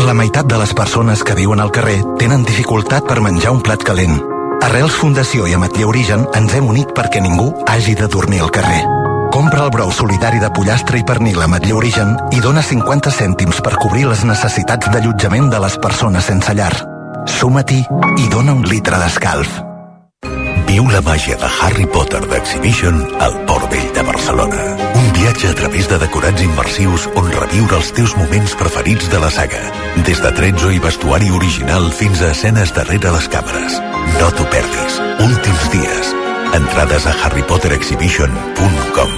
[0.06, 3.84] La meitat de les persones que viuen al carrer tenen dificultat per menjar un plat
[3.84, 4.20] calent.
[4.64, 8.99] Arrels Fundació i Ametller Origen ens hem unit perquè ningú hagi de dormir al carrer.
[9.30, 13.76] Compra el brou solidari de pollastre i pernil Ametller Origen i dona 50 cèntims per
[13.78, 16.74] cobrir les necessitats d'allotjament de les persones sense llar.
[17.30, 17.84] Suma-t'hi
[18.18, 19.60] i dona un litre d'escalf.
[20.70, 24.66] Viu la màgia de Harry Potter d'Exhibition al Port Vell de Barcelona.
[24.98, 29.30] Un viatge a través de decorats immersius on reviure els teus moments preferits de la
[29.34, 29.62] saga.
[30.10, 33.78] Des de tretzo i vestuari original fins a escenes darrere les càmeres.
[34.18, 35.02] No t'ho perdis.
[35.26, 36.18] Últims dies.
[36.54, 39.10] Entrades a harrypotterexhibition.com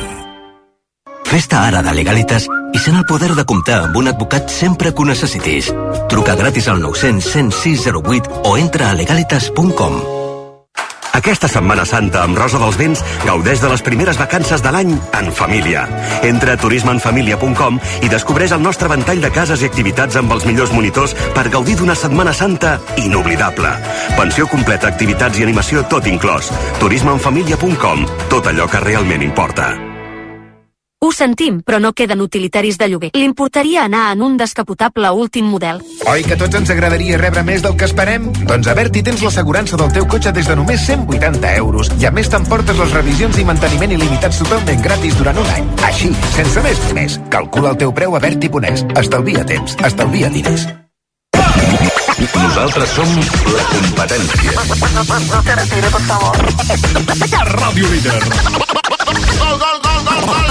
[1.32, 5.00] Fes-te ara de Legalitas i sent el poder de comptar amb un advocat sempre que
[5.04, 5.72] ho necessitis.
[6.12, 10.21] Truca gratis al 900 106 08 o entra a legalitas.com.
[11.14, 15.32] Aquesta Setmana Santa amb Rosa dels Vents gaudeix de les primeres vacances de l'any en
[15.36, 15.84] família.
[16.28, 20.74] Entra a turismeenfamilia.com i descobreix el nostre ventall de cases i activitats amb els millors
[20.76, 23.76] monitors per gaudir d'una Setmana Santa inoblidable.
[24.18, 26.52] Pensió completa, activitats i animació tot inclòs.
[26.80, 28.06] turismeenfamilia.com.
[28.30, 29.91] Tot allò que realment importa.
[31.04, 33.10] Ho sentim, però no queden utilitaris de lloguer.
[33.18, 35.80] L'importaria anar en un descapotable últim model.
[36.12, 38.28] Oi que tots ens agradaria rebre més del que esperem?
[38.46, 41.90] Doncs a Berti tens l'assegurança del teu cotxe des de només 180 euros.
[41.98, 45.72] I a més t'emportes les revisions i manteniment il·limitats totalment gratis durant un any.
[45.90, 47.18] Així, sense més ni més.
[47.34, 48.86] Calcula el teu preu a Berti.es.
[49.02, 50.68] Estalvia temps, estalvia diners.
[52.38, 53.10] Nosaltres som
[53.50, 54.54] la competència.
[57.58, 58.70] Ràdio Líder.
[59.12, 60.48] Gol, gol, gol, gol, gol!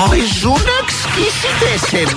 [0.00, 2.08] Oh, és un exquisitéssim!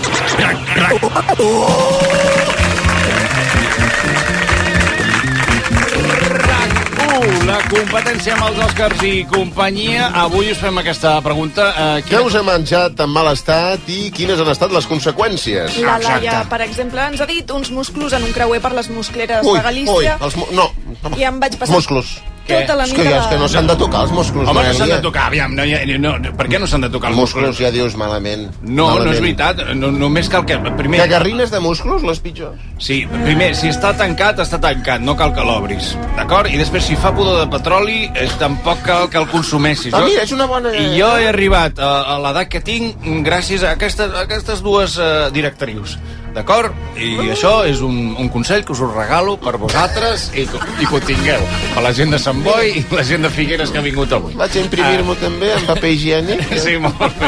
[7.04, 10.08] Uh, la competència amb els Oscars i companyia.
[10.24, 11.70] Avui us fem aquesta pregunta.
[11.74, 15.78] Uh, Què us he menjat en mal estat i quines han estat les conseqüències?
[15.86, 19.46] La Laia, per exemple, ens ha dit uns musclos en un creuer per les muscleres
[19.46, 20.70] Ui, de Galícia ui, els mu- no,
[21.18, 22.16] i em vaig passar Musclos.
[22.48, 24.48] Tota la És nit que, ja, és que no s'han de tocar els musclos.
[24.50, 26.90] Home, no s'han de tocar, aviam, no, ha- no, no, per què no s'han de
[26.94, 27.62] tocar els Musclos musclos?
[27.64, 28.50] ja dius malament.
[28.62, 29.06] No, malament.
[29.06, 30.58] no és veritat, no, només cal que...
[30.78, 32.60] Primer, Cagarrines de musclos, les pitjors.
[32.80, 36.50] Sí, primer, si està tancat, està tancat, no cal que l'obris, d'acord?
[36.52, 39.94] I després, si fa pudor de petroli, eh, tampoc cal que el consumeixis.
[39.94, 40.74] Ah, mira, és una bona...
[40.76, 44.98] I jo he arribat a, a l'edat que tinc gràcies a aquestes, a aquestes dues
[45.00, 45.98] uh, directrius.
[46.34, 46.74] D'acord?
[46.98, 50.96] I això és un, un consell que us ho regalo per vosaltres i, i que
[50.98, 51.44] ho tingueu.
[51.76, 54.34] Per la gent de Sant Boi i la gent de Figueres que ha vingut avui.
[54.40, 56.42] Vaig a imprimir-m'ho també en paper higiènic.
[56.64, 57.28] Sí, molt bé.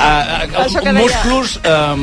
[0.00, 2.02] Uh, uh, musclos um,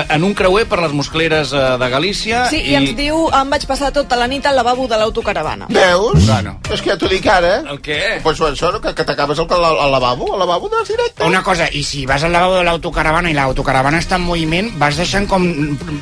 [0.00, 2.46] en un creuer per les muscleres uh, de Galícia.
[2.50, 5.68] Sí, i ens diu, em vaig passar tota la nit al lavabo de l'autocaravana.
[5.76, 6.24] Veus?
[6.24, 6.56] Bueno.
[6.72, 7.58] És que ja t'ho dic ara.
[7.68, 8.00] El què?
[8.24, 11.26] Pues això, que, que t'acabes al, al, al lavabo, al lavabo de directe.
[11.26, 14.96] Una cosa, i si vas al lavabo de l'autocaravana i l'autocaravana està en moviment, vas
[14.98, 15.44] deixant com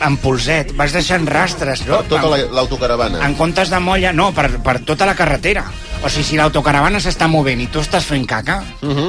[0.07, 2.03] en polset, vas deixant rastres, no?
[2.09, 3.25] Tota la- l'autocaravana.
[3.27, 5.65] En comptes de molla, no, per, per tota la carretera.
[6.05, 8.59] O sigui, si l'autocaravana s'està movent i tu estàs fent caca,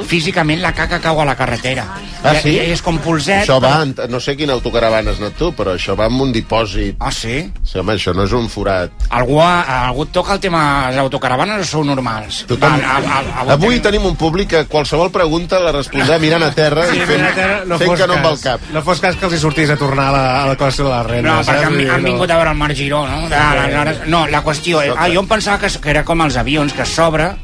[0.08, 1.84] físicament la caca cau a la carretera.
[1.84, 2.14] Mhm.
[2.26, 2.52] Ah, I, sí?
[2.56, 3.42] I és com polset.
[3.44, 6.32] Això va, en, no sé quina autocaravana has anat tu, però això va en un
[6.32, 6.96] dipòsit.
[6.98, 7.52] Ah, sí?
[7.62, 8.90] Sí, home, això no és un forat.
[9.10, 12.44] Algú, ha, algú toca el tema de les autocaravanes o sou normals?
[12.48, 12.80] Tothom...
[12.80, 16.86] a, a, a, Avui tenim un públic que qualsevol pregunta la respondrà mirant a terra
[16.88, 18.66] Sí, i fent, mira, terra, no fent que no amb el cap.
[18.72, 20.88] No fos cas que els hi sortís a tornar a la, a la classe de
[20.88, 21.36] la renda.
[21.36, 23.28] No, perquè han, han vingut a veure el Marc Giró, no?
[23.28, 24.94] De, no, la qüestió és...
[24.96, 27.34] Ah, jo em pensava que, que era com els avions, que s'obre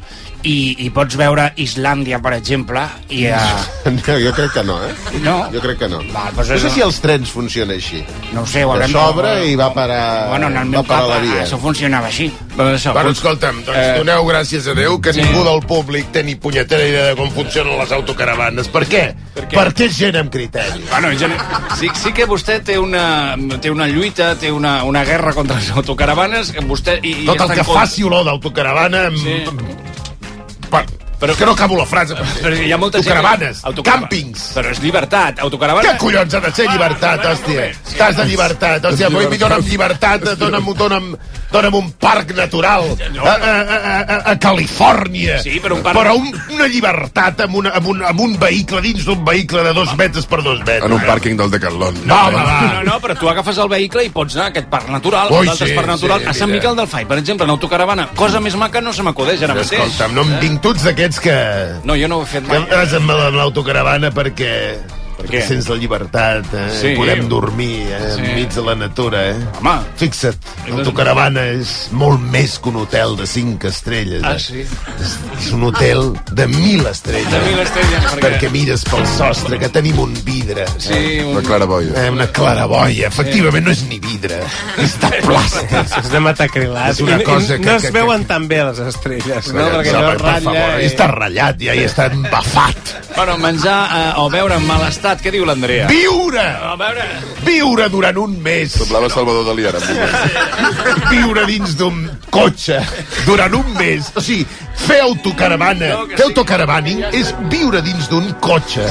[0.43, 3.25] i, i pots veure Islàndia, per exemple, i...
[3.31, 4.91] Uh, No, jo crec que no, eh?
[5.23, 5.35] No?
[5.53, 5.99] Jo crec que no.
[6.13, 8.01] Val, doncs no sé és- si els trens funcionen així.
[8.33, 8.91] no ho sé, ho haurem...
[8.91, 11.43] s'obre i va parar, Bueno, en el va meu parar cap la via.
[11.45, 12.27] això funcionava així.
[12.55, 13.93] Bueno, això, Bueno, escolta'm, doncs eh...
[13.99, 15.21] doneu gràcies a Déu que sí.
[15.23, 18.67] ningú del públic té ni punyetera idea de com funcionen les autocaravanes.
[18.73, 19.03] Per què?
[19.35, 19.55] Per què?
[19.57, 20.83] Perquè és gent amb criteri.
[20.89, 21.29] Bueno, ja,
[21.79, 25.71] sí, sí que vostè té una, té una lluita, té una, una guerra contra les
[25.71, 26.99] autocaravanes, que vostè...
[27.03, 27.79] I, i Tot el està que contra.
[27.85, 29.07] faci olor d'autocaravana...
[29.17, 29.41] Sí.
[30.73, 32.17] part Però és que no acabo la frase.
[32.43, 33.13] Però hi ha molta gent...
[33.15, 34.41] Autocaravanes, Autocarava- càmpings.
[34.57, 35.85] Però és llibertat, autocaravana...
[35.93, 37.69] Què collons ha de ser llibertat, hòstia?
[37.71, 41.07] Estàs de llibertat, hòstia, vull mi dona'm llibertat, dona'm, dona'm,
[41.53, 45.37] dona'm un parc natural a, a, a, a, a Califòrnia.
[45.43, 48.81] Sí, però un parc- Però un, una llibertat amb, una, amb, un, amb un vehicle
[48.83, 50.83] dins d'un vehicle de dos metres per dos metres.
[50.83, 52.01] En un pàrquing del Decathlon.
[52.09, 52.43] No, va.
[52.73, 55.45] No, no, però tu agafes el vehicle i pots anar a aquest parc natural, Ui,
[55.47, 56.51] a d'altres sí, parc natural, sí, a Sant.
[56.53, 58.09] Miquel del Fai, per exemple, en autocaravana.
[58.19, 59.79] Cosa més maca no se m'acudeix ara mateix.
[59.79, 61.35] Escolta'm, no em vinc tots d'aquests que...
[61.83, 62.67] No, jo no ho he fet Que mai.
[62.71, 64.53] vas amb la- amb l'autocaravana perquè...
[65.23, 65.47] Perquè què?
[65.47, 66.65] sents la llibertat, eh?
[66.75, 66.93] Sí.
[66.97, 67.99] Podem dormir eh?
[68.15, 68.21] Sí.
[68.27, 69.37] enmig de la natura, eh?
[69.61, 69.75] Home.
[69.99, 74.23] Fixa't, l'autocaravana és molt més que un hotel de 5 estrelles.
[74.27, 74.39] Ah, eh?
[74.39, 74.65] sí?
[74.99, 77.31] És, és un hotel de 1.000 estrelles.
[77.31, 78.51] De mil estrelles, perquè- perquè...
[78.53, 80.65] mires pel sostre, que tenim un vidre.
[80.77, 82.05] Sí, un- Una claraboia.
[82.05, 83.07] Eh, una claraboia.
[83.07, 84.41] Efectivament, no és ni vidre.
[84.83, 85.71] És de plàstic.
[86.03, 86.91] És de metacrilat.
[86.91, 89.59] És una cosa que- No es que- veuen tan bé les estrelles, no?
[89.69, 90.53] Perquè No, allò per, per ratlla...
[90.63, 92.93] favor, i- està ratllat ja i està embafat.
[93.15, 95.87] Bueno, menjar eh, o beure en mal estat, què diu l'Andrea?
[95.91, 96.41] Viure!
[96.41, 97.05] A veure...
[97.43, 98.71] Viure durant un mes.
[98.71, 99.79] Semblava Salvador Dalí ara.
[101.11, 102.79] Viure dins d'un cotxe
[103.27, 104.09] durant un mes.
[104.15, 104.45] O sigui,
[104.87, 106.27] fer autocaravana, No, fer sí.
[106.31, 108.87] autocaravaning és viure dins d'un cotxe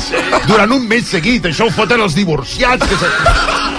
[0.47, 1.49] durant un mes seguit.
[1.51, 2.87] Això ho foten els divorciats.
[2.89, 3.72] Que se...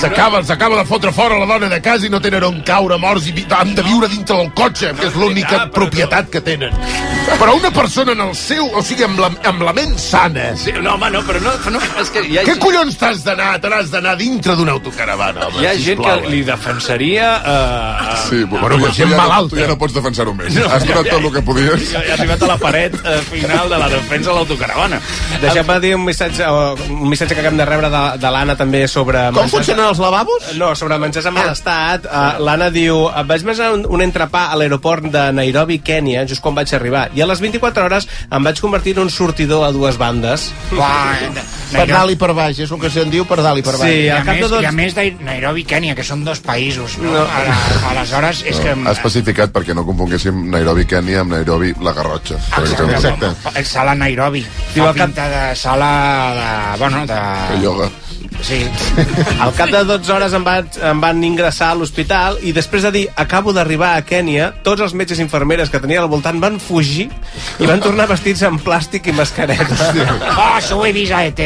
[0.00, 3.26] S'acaba, s'acaba de fotre fora la dona de casa i no tenen on caure morts
[3.28, 6.72] i vi- han de viure dintre del cotxe, que és l'única propietat que tenen.
[7.38, 10.52] Però una persona en el seu, o sigui, amb la, amb la ment sana...
[10.56, 13.50] Sí, no, home, no, però no, no és que hi ha, Què collons t'has d'anar?
[13.60, 16.30] Te n'has d'anar dintre d'una autocaravana, home, hi ha gent que sisplau, eh?
[16.32, 17.28] li defensaria...
[17.42, 19.54] Uh, Sí, bueno, però tu gent ja, no- malalta.
[19.56, 20.54] Tu ja no pots defensar-ho més.
[20.56, 21.84] No, Has ja- donat ja- tot el que podies.
[21.92, 25.00] Ja he arribat a la paret eh, final de la defensa de l'autocaravana.
[25.42, 26.48] Deixem-me dir un missatge,
[26.88, 29.28] un missatge que acabem de rebre de, de l'Anna també sobre...
[29.36, 30.48] Com funcionen els lavabos?
[30.58, 32.06] No, sobre menjars en mal estat.
[32.08, 36.40] Uh, L'Anna diu, "Em vaig menjar un, un entrepà a l'aeroport de Nairobi, Kènia, just
[36.42, 39.72] quan vaig arribar, i a les 24 hores em vaig convertir en un sortidor a
[39.72, 40.48] dues bandes.
[41.68, 43.90] Per dalt i per baix, és el que se'n diu per dalt i per baix.
[43.92, 44.62] Sí, I a, cap més, de dos...
[44.64, 47.12] I a més de Nairobi i Kènia, que són dos països, no?
[47.12, 47.24] No.
[47.28, 48.72] A aleshores, és que...
[48.72, 52.38] Ha especificat perquè no confonguéssim Nairobi Kenya amb Nairobi la Garrotxa.
[52.62, 52.96] exemple.
[52.96, 53.32] Exacte.
[53.58, 54.46] El sala Nairobi.
[54.74, 55.90] Diu, Fa al cap- pinta de sala
[56.38, 56.78] de...
[56.80, 57.20] Bueno, de...
[57.52, 57.90] De ioga.
[58.42, 58.60] Sí.
[59.40, 62.92] Al cap de 12 hores em, vaig, em van ingressar a l'hospital i després de
[62.94, 66.60] dir acabo d'arribar a Kènia, tots els metges i infermeres que tenia al voltant van
[66.62, 67.08] fugir
[67.58, 69.82] i van tornar vestits en plàstic i mascaretes.
[70.38, 71.42] Oh, això ho he vist a ET,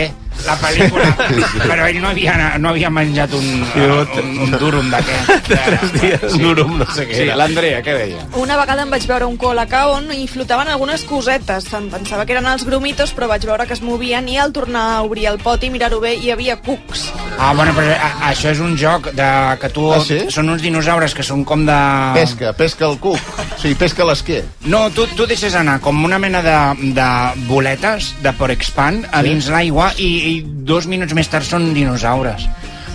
[0.47, 1.09] la pel·lícula.
[1.71, 5.33] Però ell no havia, no havia menjat un, un, un durum d'aquest.
[5.49, 7.37] Tres dies, un durum, no sé què Sí, era.
[7.41, 8.27] l'Andrea, què deia?
[8.41, 11.69] Una vegada em vaig veure un colacao on hi flotaven algunes cosetes.
[11.79, 14.85] Em pensava que eren els grumitos, però vaig veure que es movien i al tornar
[14.97, 17.09] a obrir el pot i mirar-ho bé hi havia cucs.
[17.39, 19.29] Ah, bueno, però a, això és un joc de,
[19.61, 19.89] que tu...
[19.93, 20.21] Ah, sí?
[20.33, 21.79] Són uns dinosaures que són com de...
[22.17, 23.19] Pesca, pesca el cuc.
[23.43, 24.43] O sigui, pesca l'esquer.
[24.71, 26.57] No, tu, tu deixes anar com una mena de,
[26.97, 27.09] de
[27.49, 29.29] boletes de Porexpan a Sí.
[29.29, 32.49] dins l'aigua i, i dos minuts més tard són dinosaures.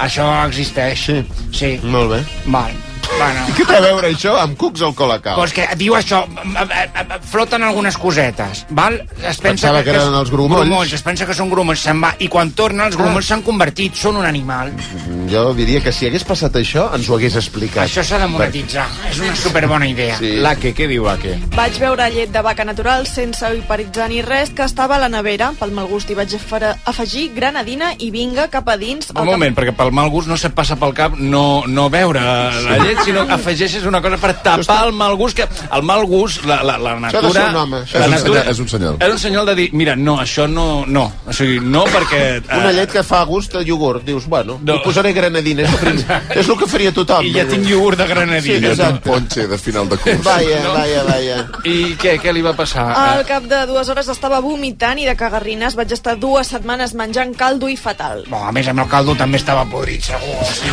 [0.04, 1.08] Això existeix.
[1.08, 1.22] Sí.
[1.54, 1.72] Sí.
[1.84, 2.22] Molt bé.
[2.54, 2.87] Val.
[3.18, 3.46] Bueno.
[3.58, 5.40] Què té a veure això amb cucs al colacao?
[5.40, 6.24] Pues que diu això,
[7.32, 9.00] floten algunes cosetes, val?
[9.18, 10.94] Es pensa Pensava que eren els grumolls.
[10.94, 12.14] Es pensa que són grumolls, se'n va.
[12.20, 14.72] I quan torna, els grumolls s'han convertit, són un animal.
[15.32, 17.88] Jo diria que si hagués passat això, ens ho hagués explicat.
[17.88, 18.86] Això s'ha de monetitzar.
[19.10, 20.18] És una superbona idea.
[20.22, 20.36] Sí.
[20.44, 21.38] L'Ake, què diu Ake?
[21.56, 25.52] Vaig veure llet de vaca natural sense hiperitzar ni res que estava a la nevera.
[25.60, 29.12] Pel mal gust hi vaig afegir granadina i vinga cap a dins.
[29.16, 32.78] Un moment, perquè pel mal gust no se't passa pel cap no, no beure la
[32.84, 36.44] llet, sinó que afegeixes una cosa per tapar el mal gust, que el mal gust,
[36.46, 37.42] la, la, la Això ha de natura...
[37.42, 38.98] ser un home, la És un natura- senyal- és un senyal.
[39.00, 41.06] És un senyal de dir, mira, no, això no, no.
[41.28, 42.22] O sigui, no perquè...
[42.38, 44.04] eh, Una llet que fa gust a iogurt.
[44.08, 44.76] Dius, bueno, No.
[44.76, 45.64] hi posaré granadina.
[45.64, 46.04] És el, prim...
[46.36, 47.26] és el que faria tothom.
[47.26, 48.42] I ja tinc iogurt de granadina.
[48.42, 49.10] Sí, És un exacte.
[49.10, 50.24] ponche de final de curs.
[50.24, 50.74] Vaya, No.
[50.74, 51.38] vaya, vaya.
[51.66, 52.88] I què, què li va passar?
[52.98, 57.34] Al cap de dues hores estava vomitant i de cagarrines vaig estar dues setmanes menjant
[57.36, 58.24] caldo i fatal.
[58.30, 60.46] Bo, a més, amb el caldo també estava podrit, segur.
[60.48, 60.72] Sí.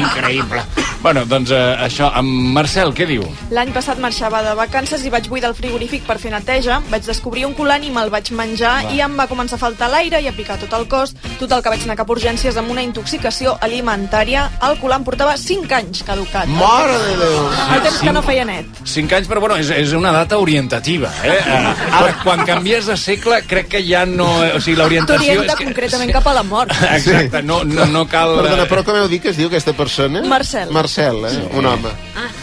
[0.00, 0.62] Increïble.
[1.06, 3.22] Bueno, doncs eh, això, amb Marcel, què diu?
[3.54, 6.80] L'any passat marxava de vacances i vaig buidar el frigorífic per fer neteja.
[6.90, 8.90] Vaig descobrir un colant i me'l vaig menjar Va.
[8.90, 11.12] i em va començar a faltar l'aire i a picar tot el cos.
[11.38, 14.48] Total que vaig anar cap a urgències amb una intoxicació alimentària.
[14.66, 16.50] El colant portava 5 anys caducat.
[16.50, 17.46] Mare de Déu.
[17.76, 18.82] El temps que no feia net.
[18.82, 21.38] 5 anys, però bueno, és, és una data orientativa, eh?
[21.38, 21.62] Eh,
[22.00, 24.26] Ara, quan canvies de segle, crec que ja no...
[24.56, 25.70] O sigui, l'orientació T'orienta és que...
[25.70, 26.74] concretament cap a la mort.
[26.98, 28.40] Exacte, no, no, no cal...
[28.42, 30.26] Perdona, eh, però com heu dit que es diu aquesta persona?
[30.26, 30.74] Marcel.
[30.74, 31.48] Marcel, eh?
[31.56, 31.90] Un home.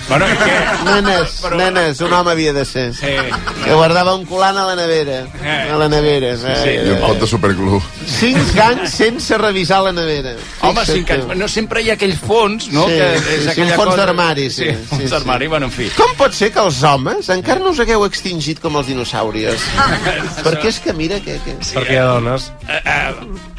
[0.07, 0.55] Bueno, què?
[0.85, 2.93] Nenes, nenes, un home havia de ser.
[2.93, 3.13] Sí.
[3.63, 5.21] Que guardava un colant a la nevera.
[5.71, 6.33] A la nevera.
[6.37, 7.79] Sí, I un pot de superglú.
[8.07, 10.35] Cinc anys sense revisar la nevera.
[10.61, 11.37] Home, Fixa't 5 anys.
[11.39, 12.85] No sempre hi ha aquell fons, no?
[12.89, 15.09] Sí, que sí, és sí, aquella un fons cosa- d'armari, sí, Sí, sí, fons sí.
[15.15, 15.89] d'armari, bueno, en fi.
[15.97, 19.63] Com pot ser que els homes encara no us hagueu extingit com els dinosaures?
[20.43, 21.39] Perquè és que mira que...
[21.47, 21.57] que...
[21.63, 22.51] Sí, Perquè hi ha dones.
[22.67, 23.52] Eh, eh,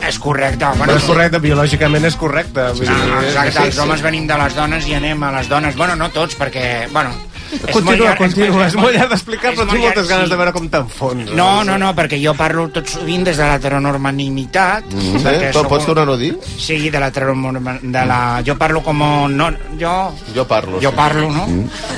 [0.00, 0.66] és correcte.
[0.78, 2.66] Bueno, és correcte, biològicament és correcte.
[2.78, 3.80] Vull dir, Ah, exacte, sí, els sí.
[3.80, 5.76] homes venim de les dones i anem a les dones.
[5.76, 6.88] Bueno, no tots, perquè...
[6.92, 7.14] Bueno,
[7.72, 8.66] Continua, continua.
[8.66, 11.32] És molt llarg d'explicar, però tinc molt moltes ganes de veure com t'enfons.
[11.38, 14.88] No, no, no, perquè jo parlo tot sovint des de l'heteronormativitat.
[14.90, 15.22] Mm, sí?
[15.24, 16.32] perquè Però pots tornar-ho a dir?
[16.58, 18.20] Sí, de l'heteronorma- de la...
[18.46, 19.02] Jo parlo com...
[19.34, 19.94] No, jo...
[20.34, 20.80] Jo parlo.
[20.82, 21.46] Jo parlo, no?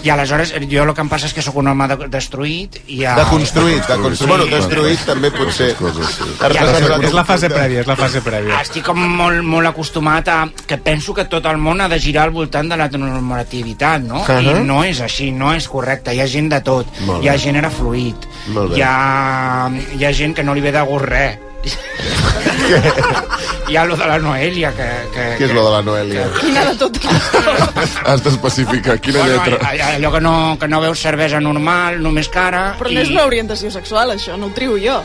[0.03, 3.03] I aleshores, jo el que em passa és que sóc un home de, destruït i...
[3.03, 3.17] Ja...
[3.21, 4.31] Deconstruït, deconstruït.
[4.31, 5.73] Bueno, destruït també pot ser.
[5.77, 8.61] És la fase prèvia, és la fase prèvia.
[8.63, 10.39] Estic com molt, molt acostumat a...
[10.67, 14.23] que penso que tot el món ha de girar al voltant de la normativitat, no?
[14.25, 14.41] Ahà.
[14.43, 16.13] I no és així, no és correcte.
[16.15, 16.87] Hi ha gent de tot.
[17.07, 18.17] Molt Hi ha gènere fluid.
[18.75, 21.39] Hi ha, hi ha gent que no li ve de gust res.
[23.69, 24.87] Hi ha lo de la Noelia, que...
[25.15, 26.27] que Què és lo de la Noelia?
[26.39, 27.07] Quina de totes?
[28.07, 29.73] Has d'especificar quina Bueno, lletra.
[29.97, 32.77] allò que no, que no veus cervesa normal, només cara...
[32.79, 35.01] Però no és una orientació sexual, això, no ho trio jo.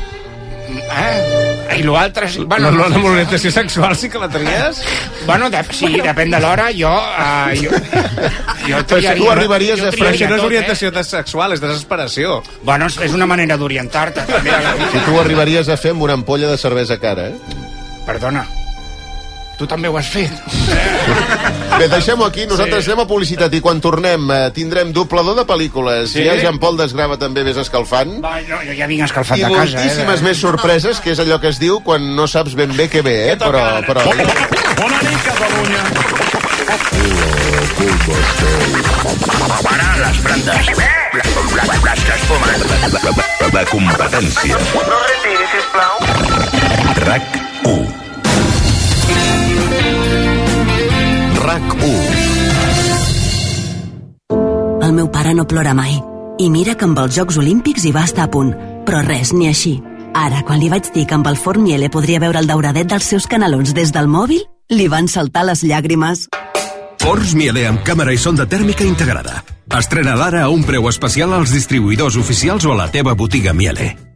[0.70, 1.51] Eh?
[1.78, 2.28] I l'altre...
[2.30, 4.82] sí- Bueno, no, no, no, l'orientació sexual sí que la tries?
[5.26, 6.92] Bueno, de, sí, depèn de l'hora, jo...
[6.92, 7.72] Uh, jo,
[8.70, 9.92] jo Però si tu arribaries jo a...
[9.96, 12.40] Però això no és tot, orientació de sexual, és desesperació.
[12.42, 12.60] Eh?
[12.64, 14.52] Bueno, és- és una manera d'orientar-te, també.
[14.94, 17.60] Si tu arribaries a fer amb una ampolla de cervesa cara, eh?
[18.06, 18.46] Perdona.
[19.62, 20.34] Tu també ho has fet.
[21.78, 22.92] Bé, deixem-ho aquí, nosaltres sí.
[22.92, 26.16] anem a publicitat i quan tornem eh, tindrem doblador de pel·lícules.
[26.16, 26.26] Sí.
[26.26, 28.18] Ja Jean Paul desgrava també Ves escalfant.
[28.24, 29.78] Va, jo, jo ja vinc escalfat I de casa, eh?
[29.78, 33.06] moltíssimes més sorpreses, que és allò que es diu quan no saps ben bé què
[33.06, 33.38] ve, eh?
[33.42, 34.06] Però, però...
[34.82, 35.84] Bona nit, Catalunya.
[39.62, 40.68] Para les plantes.
[41.14, 42.60] Les que es fumen.
[42.94, 44.62] La, la competència.
[44.74, 45.96] No retiri, sisplau.
[47.06, 47.24] RAC
[47.66, 49.41] 1.
[51.42, 51.90] RAC 1.
[54.86, 55.96] El meu pare no plora mai.
[56.38, 58.52] I mira que amb els Jocs Olímpics hi va estar a punt.
[58.86, 59.80] Però res, ni així.
[60.14, 63.10] Ara, quan li vaig dir que amb el forn Miele podria veure el dauradet dels
[63.10, 66.28] seus canalons des del mòbil, li van saltar les llàgrimes.
[67.02, 69.42] Forns Miele amb càmera i sonda tèrmica integrada.
[69.80, 74.11] Estrena l'ara a un preu especial als distribuïdors oficials o a la teva botiga Miele.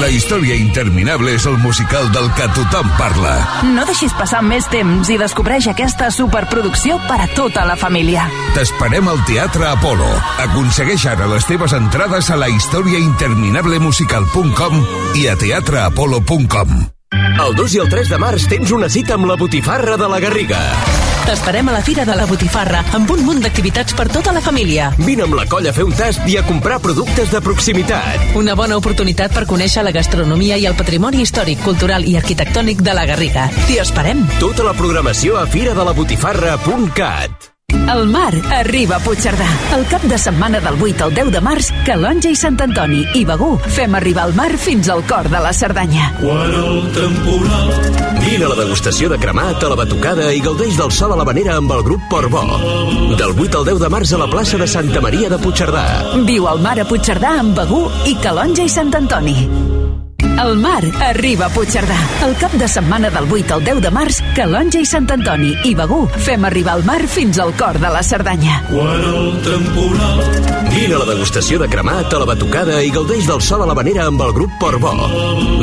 [0.00, 3.34] La història interminable és el musical del que tothom parla.
[3.74, 8.24] No deixis passar més temps i descobreix aquesta superproducció per a tota la família.
[8.56, 10.08] T'esperem al Teatre Apolo.
[10.46, 14.80] Aconsegueix ara les teves entrades a la historiainterminablemusical.com
[15.20, 16.91] i a teatreapolo.com.
[17.12, 20.16] El 2 i el 3 de març tens una cita amb la Botifarra de la
[20.22, 20.60] Garriga.
[21.26, 24.88] T'esperem a la Fira de la Botifarra amb un munt d'activitats per tota la família.
[24.98, 28.18] Vine amb la colla a fer un tast i a comprar productes de proximitat.
[28.38, 32.92] Una bona oportunitat per conèixer la gastronomia i el patrimoni històric, cultural i arquitectònic de
[32.96, 33.48] la Garriga.
[33.68, 34.18] T'hi esperem.
[34.40, 37.51] Tota la programació a firadelabotifarra.cat.
[37.92, 39.48] El mar arriba a Puigcerdà.
[39.76, 43.24] El cap de setmana del 8 al 10 de març, Calonja i Sant Antoni i
[43.28, 46.12] Begú fem arribar el mar fins al cor de la Cerdanya.
[46.20, 47.74] Quan el temporal...
[48.22, 51.26] Vine a la degustació de cremat, a la batucada i gaudeix del sol a la
[51.26, 52.44] vanera amb el grup Portbó.
[53.18, 55.84] Del 8 al 10 de març a la plaça de Santa Maria de Puigcerdà.
[56.28, 59.81] Viu al mar a Puigcerdà amb Begú i Calonja i Sant Antoni.
[60.42, 61.96] El mar arriba a Puigcerdà.
[62.26, 65.74] El cap de setmana del 8 al 10 de març, Calonja i Sant Antoni i
[65.78, 68.62] Begú fem arribar el mar fins al cor de la Cerdanya.
[68.70, 70.24] Quan el temporal...
[70.72, 73.76] Vine a la degustació de cremat, a la batucada i gaudeix del sol a la
[73.76, 74.94] vanera amb el grup Portbó.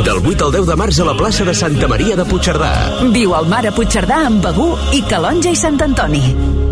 [0.06, 2.74] Del 8 al 10 de març a la plaça de Santa Maria de Puigcerdà.
[3.16, 6.69] Viu al mar a Puigcerdà amb Begú i Calonja i Sant Antoni.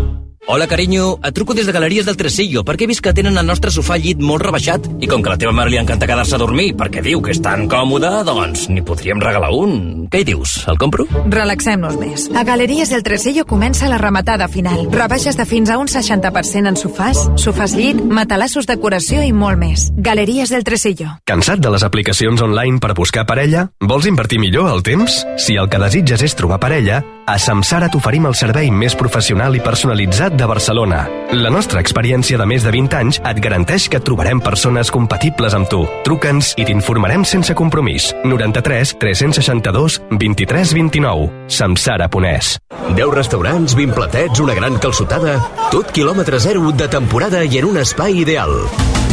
[0.50, 1.18] Hola, carinyo.
[1.22, 3.98] Et truco des de Galeries del Tresillo perquè he vist que tenen el nostre sofà
[4.00, 6.70] llit molt rebaixat i com que a la teva mare li encanta quedar-se a dormir
[6.72, 10.06] perquè diu que és tan còmode, doncs n'hi podríem regalar un.
[10.08, 10.54] Què hi dius?
[10.72, 11.04] El compro?
[11.28, 12.24] Relaxem-nos més.
[12.32, 14.86] A Galeries del Tresillo comença la rematada final.
[14.88, 19.90] Rebaixes de fins a un 60% en sofàs, sofàs llit, matalassos decoració i molt més.
[20.00, 21.12] Galeries del Tresillo.
[21.28, 23.66] Cansat de les aplicacions online per buscar parella?
[23.84, 25.20] Vols invertir millor el temps?
[25.36, 29.60] Si el que desitges és trobar parella, a Samsara t'oferim el servei més professional i
[29.60, 31.02] personalitzat de Barcelona.
[31.36, 35.68] La nostra experiència de més de 20 anys et garanteix que trobarem persones compatibles amb
[35.68, 35.82] tu.
[36.06, 38.12] Truca'ns i t'informarem sense compromís.
[38.24, 41.28] 93 362 23 29.
[41.58, 42.54] Samsara.es
[42.94, 45.36] 10 restaurants, 20 platets, una gran calçotada,
[45.74, 48.54] tot quilòmetre zero de temporada i en un espai ideal.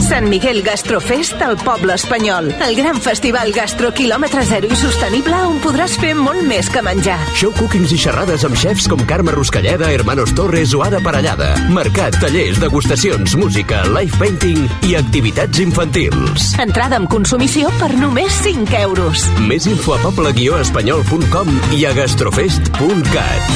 [0.05, 2.51] Sant Miguel Gastrofest al poble espanyol.
[2.61, 7.17] El gran festival gastro quilòmetre zero i sostenible on podràs fer molt més que menjar.
[7.33, 11.55] Show cookings i xerrades amb xefs com Carme Ruscalleda, Hermanos Torres o Ada Parellada.
[11.71, 16.49] Mercat, tallers, degustacions, música, live painting i activitats infantils.
[16.59, 19.23] Entrada amb consumició per només 5 euros.
[19.47, 23.55] Més info a poble-espanyol.com i a gastrofest.cat.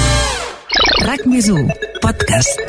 [1.03, 1.67] RAC més 1,
[1.99, 2.63] podcast.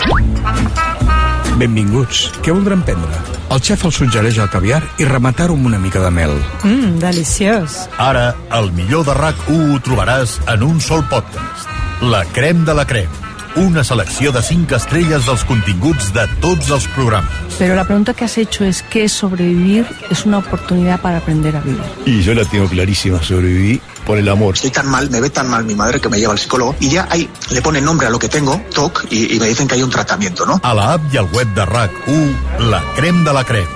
[1.62, 2.26] Benvinguts.
[2.42, 3.22] Què voldran prendre?
[3.54, 6.34] El xef els suggereix el caviar i rematar-ho amb una mica de mel.
[6.64, 7.84] Mmm, deliciós.
[7.94, 11.78] Ara, el millor de RAC1 ho trobaràs en un sol podcast.
[12.02, 13.29] La crem de la crem.
[13.56, 17.56] Una selecció de 5 estrelles dels continguts de tots els programes.
[17.58, 21.60] Pero la pregunta que has hecho es que sobrevivir es una oportunidad para aprender a
[21.60, 21.82] vivir.
[22.06, 24.54] Y yo la tengo clarísima, sobrevivir por el amor.
[24.54, 26.90] Estoy tan mal, me ve tan mal mi madre que me lleva al psicólogo y
[26.90, 29.74] ya ahí le ponen nombre a lo que tengo, TOC, y, y me dicen que
[29.74, 30.60] hay un tratamiento, ¿no?
[30.62, 33.66] A la app i al web de RAC1, la crem de la crem.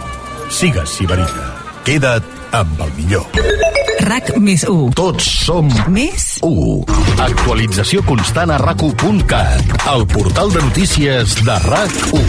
[0.51, 1.55] Sigues Sibarita.
[1.85, 3.64] Queda't amb el millor.
[4.05, 4.91] RAC més 1.
[4.99, 6.85] Tots som més 1.
[7.25, 12.27] Actualització constant a RAC1.cat, el portal de notícies de RAC1.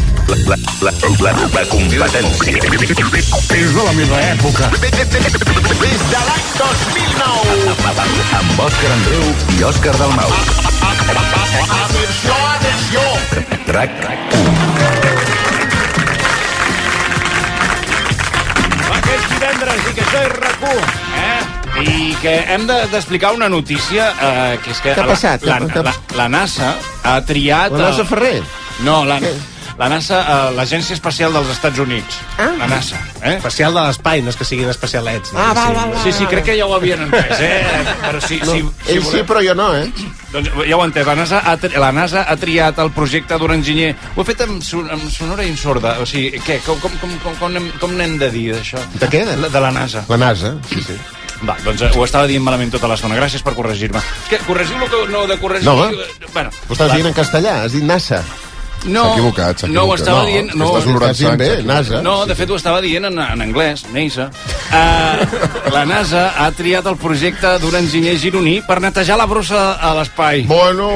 [0.47, 0.55] La,
[0.85, 0.93] la,
[1.25, 2.61] la, la competència.
[3.57, 4.69] És de la meva època.
[4.79, 4.93] Des
[6.13, 7.75] de l'any 2009.
[8.39, 10.31] Amb Òscar Andreu i Òscar Dalmau.
[11.81, 13.03] Atenció, atenció.
[13.75, 14.95] RAC1.
[18.85, 21.54] Va, que és divendres i que això és rac eh?
[21.81, 24.93] I que hem de- d'explicar una notícia, eh, que és que...
[24.95, 25.43] Què ha la- passat?
[25.43, 27.71] La, ha- la, la NASA ha triat...
[27.75, 28.39] La NASA el- Ferrer?
[28.85, 29.19] No, la,
[29.75, 32.15] La NASA, eh, l'Agència Espacial dels Estats Units.
[32.39, 32.45] Ah.
[32.61, 32.95] La NASA.
[33.19, 33.33] Eh?
[33.35, 35.33] Espacial de l'espai, no és que siguin especialets.
[35.35, 35.39] No?
[35.43, 35.99] Ah, val, val, val.
[36.05, 37.81] Sí, sí, crec que ja ho havien entès, eh?
[38.05, 38.61] Però sí, No, sí,
[38.93, 39.89] ell sí, però jo no, eh?
[40.31, 41.03] Doncs ja ho he entès.
[41.11, 43.91] La NASA, ha, tri- la NASA ha triat el projecte d'un enginyer...
[44.15, 45.97] Ho he fet amb, son, amb sonora i sorda.
[45.99, 46.61] O sigui, què?
[46.63, 48.79] Com, com, com, com, com n'hem de dir, d'això?
[48.95, 49.25] De què?
[49.27, 50.05] De, de la NASA.
[50.07, 50.95] La NASA, sí, sí.
[51.43, 53.17] Va, doncs eh, ho estava dient malament tota l'estona.
[53.19, 53.99] Gràcies per corregir-me.
[53.99, 55.67] És que corregiu el que no de corregir...
[55.67, 56.07] No, home.
[56.33, 58.21] Bueno, Ho estàs dient en castellà, has dit NASA.
[58.85, 59.99] No, S'ha equivocat, s'ha no ho equivocat.
[60.01, 60.51] estava No, dient...
[60.55, 61.65] No, estàs olorant bé, equivocat.
[61.65, 62.01] NASA.
[62.05, 64.29] no, de fet ho estava dient en, en anglès, Neisa.
[64.69, 69.93] Uh, la NASA ha triat el projecte d'un enginyer gironí per netejar la brossa a
[69.97, 70.43] l'espai.
[70.49, 70.89] Bueno,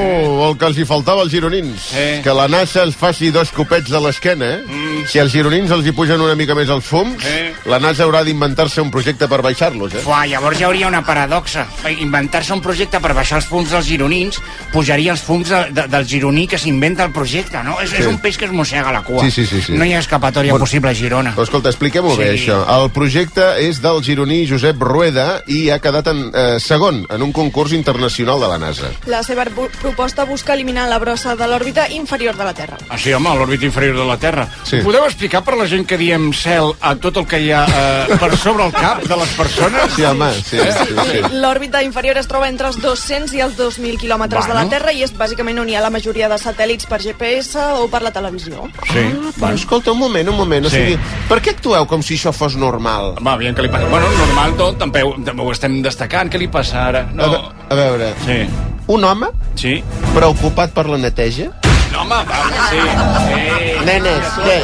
[0.48, 1.90] el que els hi faltava als gironins.
[1.98, 2.20] Eh.
[2.24, 4.62] Que la NASA els faci dos copets a l'esquena, eh?
[4.66, 5.06] Mm.
[5.10, 7.52] Si als gironins els hi pugen una mica més els fums, Eh.
[7.66, 10.02] la NASA haurà d'inventar-se un projecte per baixar-los, eh?
[10.04, 11.66] Fuà, llavors hi hauria una paradoxa.
[11.98, 14.38] Inventar-se un projecte per baixar els fums dels gironins
[14.72, 17.79] pujaria els fums de, de, del gironí que s'inventa el projecte, no?
[17.82, 17.96] És, Sí.
[18.02, 19.22] és un peix que es mossega la cua.
[19.24, 19.72] Sí, sí, sí, sí.
[19.72, 21.34] No hi ha escapatòria Bueno, possible a Girona.
[21.34, 22.44] Però escolta, expliquem-ho bé, Sí.
[22.46, 22.64] això.
[22.82, 27.32] El projecte és del gironí Josep Rueda i ha quedat en, eh, segon en un
[27.32, 28.90] concurs internacional de la NASA.
[29.06, 32.76] La seva proposta busca eliminar la brossa de l'òrbita inferior de la Terra.
[32.88, 34.48] Ah, sí, home, l'òrbita inferior de la Terra.
[34.64, 34.70] Sí.
[34.80, 34.84] Sí.
[34.84, 38.16] Podeu explicar per la gent que diem cel a tot el que hi ha eh,
[38.18, 39.92] per sobre el cap de les persones?
[39.96, 41.34] Sí, home, sí, sí, sí.
[41.36, 44.70] L'òrbita inferior es troba entre els 200 i els 2.000 quilòmetres de la Bueno.
[44.70, 48.02] Terra i és bàsicament on hi ha la majoria de satèl·lits per GPS o per
[48.02, 48.64] la televisió.
[48.92, 49.04] Sí.
[49.38, 50.66] Però escolta, un moment, un moment.
[50.66, 50.76] O Sí.
[50.76, 50.98] sigui,
[51.28, 53.14] per què actueu com si això fos normal?
[53.24, 53.86] Va, aviam què li passa.
[53.88, 56.30] Bueno, normal tot, també, ho- també ho estem destacant.
[56.32, 57.00] Què li passa ara?
[57.10, 57.30] A, No.
[57.30, 57.38] ve
[57.70, 58.46] a veure, Sí.
[58.86, 59.82] un home Sí.
[60.14, 61.50] preocupat per la neteja?
[61.90, 62.80] No, home, va, sí.
[63.26, 63.84] sí.
[63.86, 64.56] Nenes, què?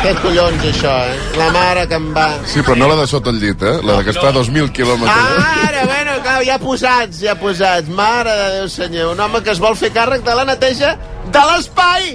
[0.00, 1.16] Què collons, això, eh?
[1.38, 2.26] La mare que em va...
[2.48, 3.76] Sí, però no la de sota el llit, eh?
[3.86, 5.48] La de que està a 2.000 quilòmetres.
[5.66, 7.90] Ara, bueno, clar, ja posats, ja posats.
[8.00, 10.94] Mare de Déu senyor, un home que es vol fer càrrec de la neteja
[11.34, 12.14] de l'espai!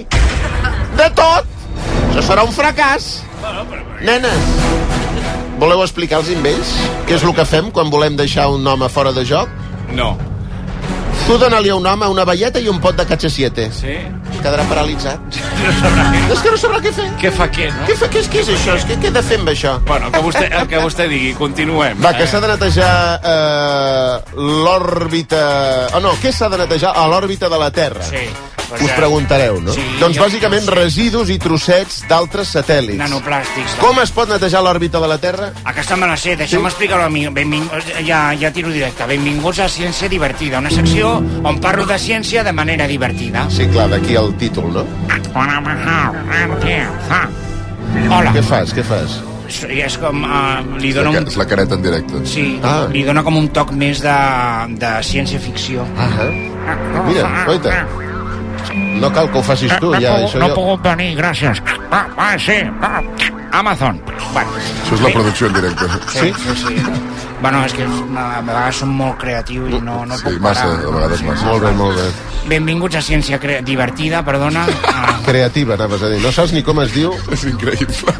[0.96, 1.52] De tot!
[2.08, 3.10] Això serà un fracàs.
[4.06, 4.48] Nenes,
[5.60, 6.72] voleu explicar-los amb ells
[7.08, 9.52] què és el que fem quan volem deixar un home fora de joc?
[9.96, 10.14] No.
[11.26, 13.64] Tu dona-li a un home una velleta i un pot de catxa 7.
[13.74, 13.96] Sí?
[14.38, 15.18] Quedarà paralitzat.
[15.66, 16.20] No sabrà què.
[16.30, 17.06] És que no sabrà què fer.
[17.18, 17.86] Què fa què, no?
[17.88, 18.76] Què, fa, què, és, què és això?
[18.78, 19.72] És que, què he de fer amb això?
[19.88, 21.98] Bueno, el que vostè, el que vostè digui, continuem.
[22.04, 22.90] Va, que s'ha de netejar
[23.32, 25.40] eh, l'òrbita...
[25.96, 28.06] Oh, no, què s'ha de netejar a l'òrbita de la Terra?
[28.06, 28.28] Sí.
[28.66, 29.70] Us preguntareu, no?
[29.70, 32.98] Sí, doncs bàsicament residus i trossets d'altres satèl·lits.
[32.98, 33.76] Nanoplàstics.
[33.78, 35.52] Com es pot netejar l'òrbita de la Terra?
[35.70, 37.22] Aquesta me la sé, deixeu-me explicar-ho a mi.
[37.30, 37.68] Benving...
[38.06, 39.06] Ja, ja tiro directe.
[39.06, 43.46] Benvinguts a Ciència Divertida, una secció on parlo de ciència de manera divertida.
[43.50, 44.84] Sí, clar, d'aquí el títol, no?
[48.10, 48.32] Hola.
[48.34, 49.20] Què fas, què fas?
[49.70, 50.24] I és com...
[50.26, 51.28] Uh, li la, dona ca- un...
[51.30, 52.22] és la careta en directe.
[52.26, 52.86] Sí, Ah.
[52.90, 54.16] li dona com un toc més de,
[54.82, 55.84] de ciència-ficció.
[55.96, 56.08] Ah,
[57.06, 57.76] Mira, oita.
[58.74, 60.16] No cal que ho facis tu, no, ja.
[60.18, 60.54] no, Això no jo...
[60.54, 61.60] puc venir, gràcies.
[61.90, 63.00] Ah, ah, sí, ah,
[63.52, 64.00] Amazon.
[64.32, 64.50] Bueno,
[64.84, 65.86] Això és la producció en directe.
[66.12, 66.74] sí, sí, sí.
[67.40, 70.86] Bueno, és que a vegades som molt creatius i no, no Sí, puc massa, parar.
[70.88, 71.44] a vegades massa.
[71.50, 72.06] Molt bé, molt bé.
[72.48, 74.64] Benvinguts a Ciència Cre Divertida, perdona.
[74.96, 76.20] Ah, Creativa, anaves a dir.
[76.22, 77.12] No saps ni com es diu?
[77.34, 78.14] És increïble.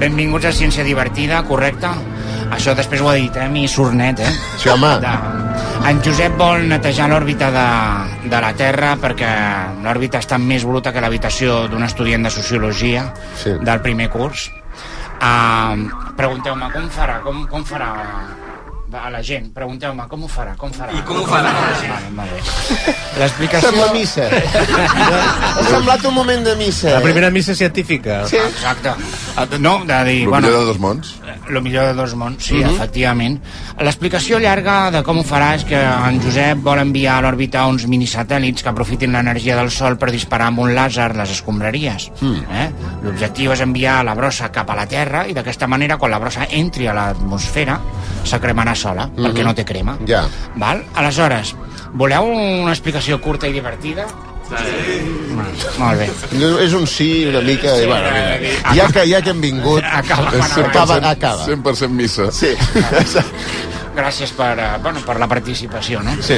[0.00, 1.88] benvinguts a Ciència Divertida, correcte?
[2.54, 3.48] Això després ho ha dit, eh?
[3.48, 4.30] Mi surt net, eh?
[4.60, 4.90] Sí, home.
[5.00, 5.12] De...
[5.84, 7.64] En Josep vol netejar l'òrbita de,
[8.30, 9.30] de la Terra perquè
[9.84, 13.52] l'òrbita està més bruta que l'habitació d'un estudiant de Sociologia Sí.
[13.60, 14.46] del primer curs.
[15.20, 15.84] Uh,
[16.16, 17.90] Pregunteu-me com farà, com, com farà
[18.94, 20.92] a la gent, pregunteu-me com ho farà, com farà.
[20.94, 21.52] I com ho farà?
[22.16, 22.94] Vale, bé.
[23.20, 23.70] L'explicació...
[23.70, 24.28] Sembla missa.
[25.54, 26.90] Ha semblat un moment de missa.
[26.90, 27.02] La eh?
[27.04, 28.24] primera missa científica.
[28.28, 28.36] Sí.
[28.36, 28.90] Exacte.
[29.60, 30.22] No, de dir...
[30.24, 31.14] El bueno, millor de dos mons.
[31.48, 32.74] lo millor de dos mons, sí, Mhm.
[32.74, 33.40] efectivament.
[33.78, 37.86] L'explicació llarga de com ho farà és que en Josep vol enviar a l'òrbita uns
[37.86, 42.10] minisatèl·lits que aprofitin l'energia del Sol per disparar amb un làser les escombraries.
[42.20, 42.42] Mm.
[42.50, 42.70] Eh?
[43.04, 46.46] L'objectiu és enviar la brossa cap a la Terra i d'aquesta manera, quan la brossa
[46.50, 47.78] entri a l'atmosfera,
[48.24, 49.24] se cremarà sola, Mhm.
[49.26, 49.96] perquè no té crema.
[50.06, 50.26] Ja.
[50.60, 50.84] Val?
[50.94, 51.54] Aleshores,
[51.94, 54.06] voleu una explicació curta i divertida?
[54.44, 55.00] Sí.
[55.80, 56.08] Molt bé.
[56.66, 57.72] És un sí una mica...
[57.80, 59.82] i, bueno, mira, ja, que, ja que hem vingut...
[59.82, 60.28] Acaba.
[60.36, 61.46] És 100%, Acaba, acaba.
[61.46, 62.28] 100% missa.
[62.30, 62.52] Sí.
[63.94, 66.16] Gràcies per, eh, bueno, per la participació, no?
[66.20, 66.34] Sí.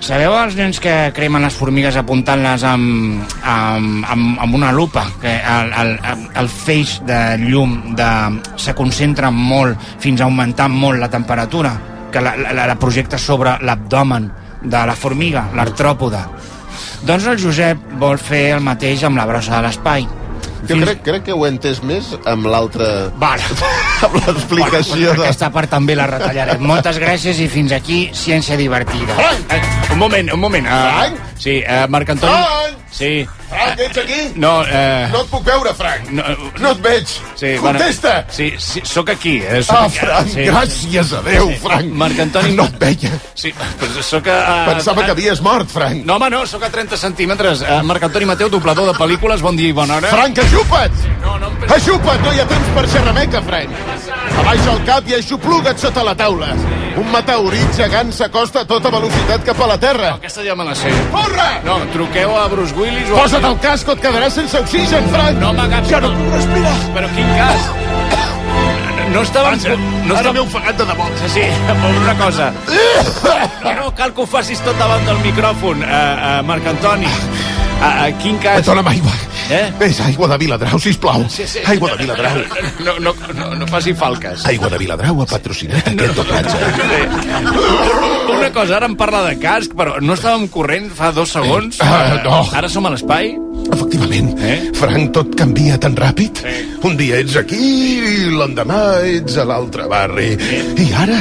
[0.00, 5.04] Sabeu els nens que cremen les formigues apuntant-les amb, amb, amb, amb una lupa?
[5.20, 5.96] Que el, el,
[6.38, 8.10] el feix de llum de,
[8.56, 11.74] se concentra molt fins a augmentar molt la temperatura,
[12.10, 14.30] que la, la, la projecta sobre l'abdomen
[14.62, 16.26] de la formiga, l'artròpoda.
[17.06, 20.08] Doncs el Josep vol fer el mateix amb la brossa de l'espai.
[20.68, 23.08] Jo crec, crec que ho he entès més amb l'altra...
[23.20, 23.46] Vale.
[24.06, 25.28] amb l'explicació Bueno, de...
[25.30, 26.62] Aquesta part també la retallarem.
[26.68, 29.16] Moltes gràcies i fins aquí Ciència Divertida.
[29.48, 29.60] Eh,
[29.94, 30.68] un moment, un moment.
[30.68, 32.76] Uh, sí, uh, Marc Antoni...
[32.92, 33.12] Sí,
[33.50, 34.20] Frank, ets aquí?
[34.36, 35.08] No, eh...
[35.12, 36.08] No et puc veure, Frank.
[36.14, 36.22] No,
[36.62, 37.14] no et veig.
[37.34, 38.12] Sí, Contesta.
[38.22, 39.36] Bueno, sí, sí, sóc aquí.
[39.42, 41.90] Eh, soc Ah, aquí, Frank, gràcies a Déu, Frank.
[42.04, 42.54] Marc Antoni...
[42.54, 43.10] No et veia.
[43.34, 44.38] Sí, però sóc a...
[44.38, 46.04] a Pensava que havies mort, Frank.
[46.06, 47.64] No, home, no, sóc a 30 centímetres.
[47.66, 50.12] Uh, Marc Antoni Mateu, doblador de pel·lícules, bon dia i bona hora.
[50.14, 51.02] Frank, aixupa't!
[51.24, 53.74] No, no Aixupa't, no hi ha temps per xerrameca, Frank.
[54.40, 56.54] Abaixa el cap i aixopluga't sota la taula.
[57.00, 60.10] Un meteorit gegant s'acosta a tota velocitat cap a la Terra.
[60.18, 60.92] Aquesta ja me la sé.
[61.14, 61.48] Corre!
[61.64, 63.16] No, truqueu a Bruce Willis o...
[63.16, 65.40] Posa't el casc o et quedaràs sense oxigen, Frank.
[65.40, 65.94] No m'agafis.
[65.94, 66.76] Ja no puc respirar.
[66.98, 67.72] Però quin cas?
[69.10, 69.56] No estàvem...
[69.58, 70.36] Vaja, no ara estàvem...
[70.36, 71.08] m'he ofegat de debò.
[71.22, 72.50] Sí, sí, però una cosa.
[73.64, 77.10] No, no, cal que ho facis tot davant del micròfon, uh, uh, Marc Antoni.
[77.10, 78.62] Uh, uh, quin cas...
[78.68, 79.16] Dona'm aigua.
[79.50, 79.64] Eh?
[79.82, 81.24] És aigua de Viladrau, sisplau.
[81.32, 81.62] Sí, sí.
[81.66, 82.38] Aigua de Viladrau.
[82.86, 84.44] No, no, no, no faci falques.
[84.46, 86.58] Aigua de Viladrau ha patrocinat aquest doblatge.
[88.36, 91.80] Una cosa, ara em parla de casc, però no estàvem corrent fa dos segons?
[91.82, 92.44] Ah, no.
[92.54, 93.34] Ara som a l'espai?
[93.80, 94.34] Efectivament.
[94.44, 94.70] Eh?
[94.76, 96.42] Frank, tot canvia tan ràpid.
[96.84, 97.56] Un dia ets aquí
[98.00, 100.34] i l'endemà ets a l'altre barri.
[100.76, 101.16] I ara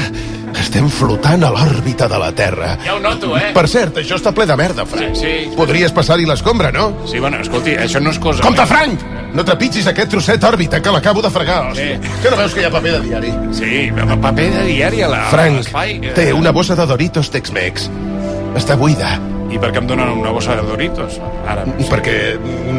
[0.60, 2.74] estem flotant a l'òrbita de la Terra.
[2.84, 3.52] Ja ho noto, eh?
[3.56, 5.16] Per cert, això està ple de merda, Frank.
[5.16, 5.56] Sí, sí.
[5.56, 6.90] Podries passar-hi l'escombra, no?
[7.08, 8.44] Sí, bueno, escolti, això no és cosa...
[8.44, 9.08] Compte, Frank!
[9.30, 11.62] No trepitgis aquest trosset òrbita que l'acabo de fregar.
[11.78, 11.92] Sí.
[12.24, 13.34] Que no veus que hi ha paper de diari?
[13.56, 16.14] Sí, pa- paper de diari a la- Frank, eh.
[16.18, 17.90] té una bossa de Doritos Tex-Mex.
[18.58, 19.16] Està buida.
[19.50, 21.16] I per què em donen una bossa de Doritos?
[21.50, 22.16] Ara, Perquè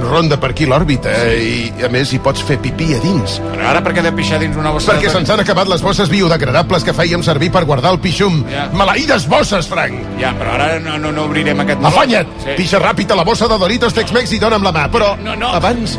[0.07, 3.39] ronda per aquí l'òrbita i, a més, hi pots fer pipí a dins.
[3.43, 5.69] Però ara per què he de pixar dins una bossa Perquè de se'ns han acabat
[5.71, 8.43] les bosses biodegradables que fèiem servir per guardar el pixum.
[8.51, 8.69] Ja.
[8.73, 9.99] Maleïdes bosses, Frank!
[10.23, 11.83] Ja, però ara no, no, no obrirem aquest...
[11.91, 12.31] Afanya't!
[12.45, 12.57] Sí.
[12.63, 15.51] Pixa ràpid a la bossa de Doritos Tex-Mex i dona'm la mà, però No, no.
[15.59, 15.99] abans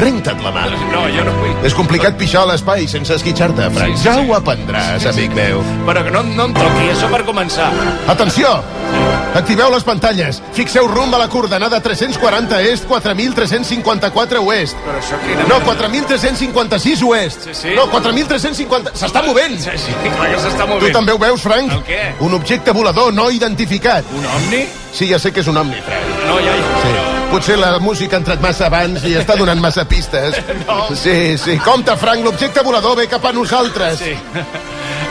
[0.00, 0.66] renta't la mà.
[0.92, 1.54] No, jo no vull.
[1.66, 3.96] És complicat pixar a l'espai sense esquitxar-te, Frank.
[3.96, 4.26] Sí, sí, ja sí.
[4.28, 5.62] ho aprendràs, amic meu.
[5.88, 7.70] Però que no, no em toqui, això per començar.
[8.12, 8.52] Atenció!
[9.36, 10.38] Activeu les pantalles.
[10.56, 14.78] Fixeu rumb a la coordenada 340 est, 4354 oest.
[14.86, 15.44] Però això quina...
[15.50, 17.44] No, 4356 oest.
[17.50, 17.74] Sí, sí.
[17.76, 18.94] No, 4350...
[18.96, 19.58] S'està movent!
[19.60, 20.96] Sí, sí, clar que s'està Tu movent.
[20.96, 21.72] també ho veus, Frank?
[21.76, 22.00] El què?
[22.24, 24.08] Un objecte volador no identificat.
[24.16, 24.64] Un omni?
[24.96, 26.24] Sí, ja sé que és un omni, Frank.
[26.30, 26.56] No, ja...
[26.86, 27.05] Sí.
[27.30, 30.38] Potser la música ha entrat massa abans i està donant massa pistes.
[30.66, 30.88] No.
[30.98, 31.54] Sí, sí.
[31.62, 34.00] Compte, Frank, l'objecte volador ve cap a nosaltres.
[34.00, 34.16] Sí.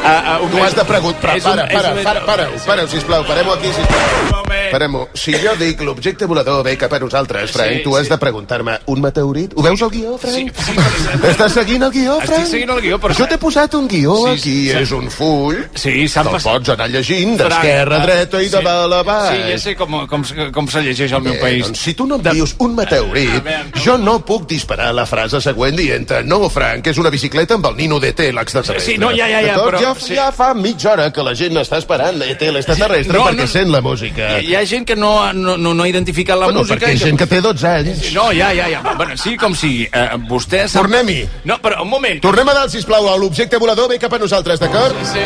[0.05, 1.35] Uh, uh, Tu has de preguntar...
[1.35, 4.43] Un- Para, para, un- para, para, para, sisplau, parem-ho aquí, sisplau.
[4.71, 5.07] Parem-ho.
[5.17, 8.11] Si jo dic l'objecte volador ve cap a nosaltres, Frank, Sí, tu has sí.
[8.13, 9.53] de preguntar-me un meteorit?
[9.55, 10.51] Ho veus el guió, Frank?
[10.53, 12.49] Sí, sí, Estàs seguint el guió, Estic Frank?
[12.51, 13.15] seguint el guió, però...
[13.17, 14.77] Jo t'he posat un guió Sí, aquí, sí.
[14.83, 15.55] és un full.
[15.73, 16.51] Sí, s'han Te'l passat...
[16.51, 18.63] pots anar llegint d'esquerra a ah, dreta i de sí.
[18.69, 19.31] dalt a baix.
[19.35, 21.65] Sí, ja sé com, com, com se llegeix al meu país.
[21.65, 25.41] doncs, si tu no em dius un meteorit, A jo no puc disparar la frase
[25.41, 28.93] següent dient no, Frank, és una bicicleta amb el nino d'ET, l'extraterrestre.
[28.93, 30.15] Sí, no, ja, ja, ja, però- Ja, sí.
[30.15, 33.51] ja fa mitja hora que la gent està esperant l'ET, l'extraterrestre, No, perquè no.
[33.51, 34.29] sent la música.
[34.39, 36.77] Hi, hi ha gent que no, no, no, no ha identificat la bueno, música...
[36.79, 38.03] perquè hi ha gent que té 12 anys.
[38.15, 38.81] No, ja, ja, ja.
[38.97, 39.87] Bueno, sí, com sigui.
[39.91, 40.83] Uh, vostè sap...
[40.85, 41.19] Tornem-hi.
[41.49, 42.21] No, però un moment.
[42.23, 44.95] Tornem a dalt, sisplau, l'objecte volador ve cap a nosaltres, d'acord?
[45.11, 45.23] Sí.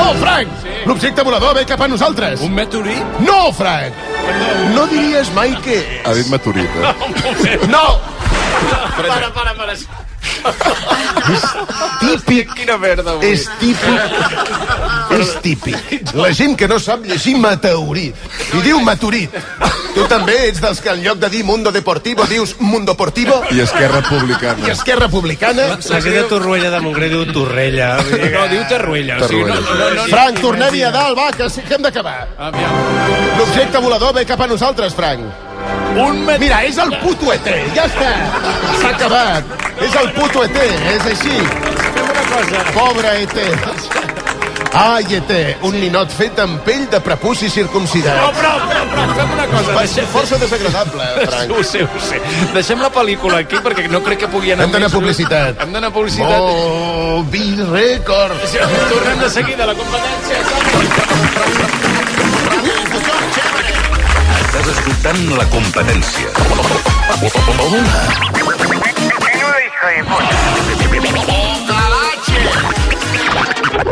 [0.00, 0.48] Oh, Frank!
[0.86, 2.40] L'objecte volador ve cap a nosaltres!
[2.46, 3.20] Un meteorit?
[3.26, 3.94] No, Frank!
[4.74, 5.80] No diries mai que...
[6.04, 7.68] Ha dit meteorit, No, un moment.
[7.70, 7.84] No!
[8.96, 9.74] Para, para, para.
[12.00, 12.54] Típic.
[12.56, 13.32] Quina merda, avui.
[13.32, 14.00] És típic.
[15.16, 16.12] És típic.
[16.16, 18.16] La gent que no sap llegir meteorit.
[18.56, 19.34] I diu meteorit.
[19.94, 23.40] Tu també ets dels que en lloc de dir Mundo Deportivo dius Mundo Portivo?
[23.50, 24.66] I Esquerra Republicana.
[24.66, 25.66] I Esquerra Republicana?
[25.76, 27.96] La gent de Torroella de Montgrí diu Torrella.
[28.30, 29.18] No, diu Terruella.
[29.20, 31.82] O sigui, no, no, no, no, Frank, tornem-hi a dalt, va, que sí que hem
[31.84, 32.28] d'acabar.
[33.38, 35.49] L'objecte volador ve cap a nosaltres, Frank.
[36.00, 36.38] Un met...
[36.42, 38.12] Mira, és el puto ET, ja està.
[38.80, 39.56] S'ha acabat.
[39.82, 40.56] És el puto ET,
[40.94, 41.40] és així.
[41.40, 42.64] una cosa.
[42.76, 43.36] Pobre ET.
[44.70, 45.30] Ai, ET,
[45.66, 48.20] un ninot fet amb pell de prepuci circumcidat.
[48.22, 49.74] No, però, però, però, fem una cosa.
[49.74, 51.54] Va ser força desagradable, Frank.
[51.56, 52.20] Ho sé, ho sé.
[52.54, 55.58] Deixem la pel·lícula aquí perquè no crec que pugui anar Hem d'anar publicitat.
[55.64, 56.38] Hem d'anar publicitat.
[56.38, 58.46] Oh, Bill Record.
[58.94, 61.58] Tornem de seguida a la competència.
[65.10, 66.28] Escoltant la competència.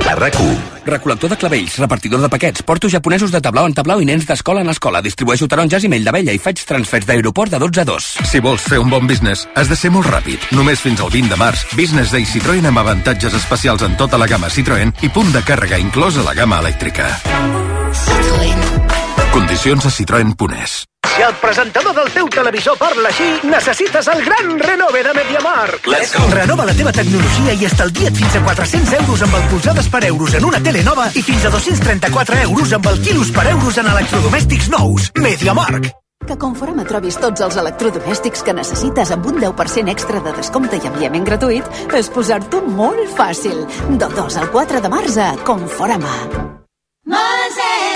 [0.07, 0.61] A RAC1.
[0.87, 4.62] Recol·lector de clavells, repartidor de paquets, porto japonesos de tablau en tablau i nens d'escola
[4.62, 5.03] en escola.
[5.03, 8.11] Distribueixo taronges i mell d'abella i faig transfers d'aeroport de 12 a 2.
[8.31, 10.53] Si vols fer un bon business, has de ser molt ràpid.
[10.55, 14.31] Només fins al 20 de març, Business Day Citroën amb avantatges especials en tota la
[14.31, 17.58] gamma Citroën i punt de càrrega inclòs a la gamma elèctrica.
[19.33, 20.85] Condicions a citroen.es.
[21.14, 25.87] Si el presentador del teu televisor parla així, necessites el gran renove de MediaMarkt.
[25.91, 26.26] Let's go.
[26.31, 30.35] Renova la teva tecnologia i estalvia't fins a 400 euros amb el polsades per euros
[30.39, 33.91] en una tele nova i fins a 234 euros amb el quilos per euros en
[33.95, 35.09] electrodomèstics nous.
[35.18, 35.91] MediaMarkt.
[36.29, 40.79] Que a Conforama trobis tots els electrodomèstics que necessites amb un 10% extra de descompte
[40.79, 43.64] i enviament gratuït és posar-t'ho molt fàcil.
[43.89, 46.14] Del 2 al 4 de març a Conforama.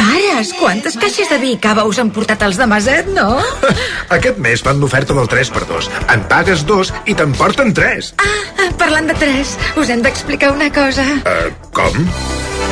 [0.02, 3.36] Pares, quantes caixes de vi i cava us han portat els de Maset, no?
[4.16, 5.88] Aquest mes van l'oferta del 3x2.
[6.10, 8.10] En pagues dos i te'n porten 3.
[8.18, 11.06] Ah, parlant de tres, us hem d'explicar una cosa.
[11.22, 12.02] Uh, com?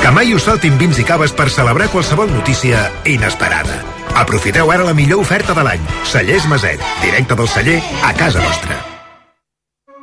[0.03, 3.79] Que mai us faltin vins i caves per celebrar qualsevol notícia inesperada.
[4.19, 5.91] Aprofiteu ara la millor oferta de l'any.
[6.03, 8.90] Cellers Maset, directe del celler a casa vostra.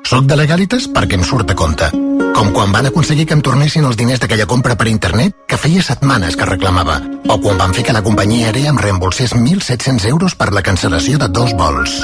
[0.08, 1.90] Soc de Legalitas perquè em surt a compte.
[2.38, 5.84] Com quan van aconseguir que em tornessin els diners d'aquella compra per internet que feia
[5.84, 7.02] setmanes que reclamava.
[7.28, 11.20] O quan van fer que la companyia aèria em reembolsés 1.700 euros per la cancel·lació
[11.20, 12.00] de dos vols.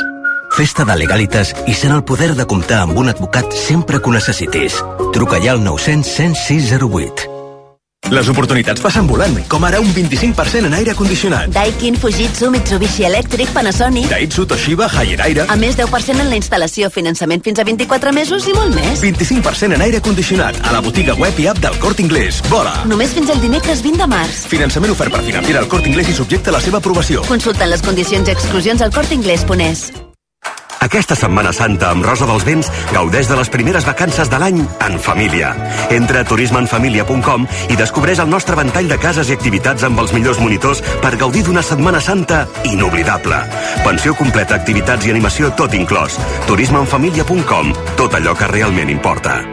[0.58, 4.20] Festa de Legalitas i sent el poder de comptar amb un advocat sempre que ho
[4.20, 4.84] necessitis.
[5.16, 7.33] Truca ja al 900 106 08.
[8.12, 11.50] Les oportunitats passen volant, com ara un 25% en aire condicionat.
[11.56, 14.10] Daikin, Fujitsu, Mitsubishi Electric, Panasonic...
[14.12, 15.48] Daihatsu, Toshiba, Haier Aire...
[15.50, 19.02] A més, 10% en la instal·lació, finançament fins a 24 mesos i molt més.
[19.02, 22.44] 25% en aire condicionat a la botiga web i app del Cort Inglés.
[22.52, 22.84] Vola!
[22.92, 24.46] Només fins al dimecres 20 de març.
[24.52, 27.26] Finançament ofert per financiar el Cort Inglés i subjecte a la seva aprovació.
[27.32, 30.03] Consulta les condicions i exclusions al cortinglés.es.
[30.84, 35.00] Aquesta Setmana Santa amb Rosa dels Vents gaudeix de les primeres vacances de l'any en
[35.00, 35.54] família.
[35.96, 40.44] Entra a turismeenfamilia.com i descobreix el nostre ventall de cases i activitats amb els millors
[40.44, 43.40] monitors per gaudir d'una Setmana Santa inoblidable.
[43.88, 46.20] Pensió completa, activitats i animació tot inclòs.
[46.52, 47.74] turismeenfamilia.com.
[47.96, 49.53] Tot allò que realment importa.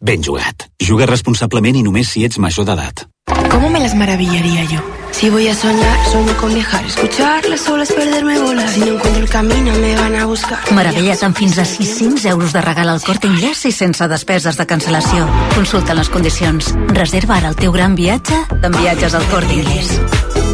[0.00, 0.68] ben jugat.
[0.80, 3.06] Juga responsablement i només si ets major d'edat.
[3.50, 4.80] ¿Cómo me las maravillaría yo?
[5.10, 8.68] Si voy a soñar, sueño con viajar, escuchar las olas, perderme volar.
[8.68, 10.58] Si no encuentro el camino, me van a buscar.
[10.70, 14.66] Meravella't amb fins a 600 euros de regal al Corte Inglés i sense despeses de
[14.66, 15.26] cancel·lació.
[15.56, 16.74] Consulta les condicions.
[16.94, 19.90] Reserva ara el teu gran viatge amb viatges al Corte Inglés.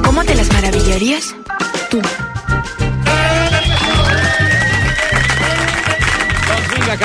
[0.02, 1.34] ¿Cómo te las maravillarías?
[1.90, 2.00] Tú.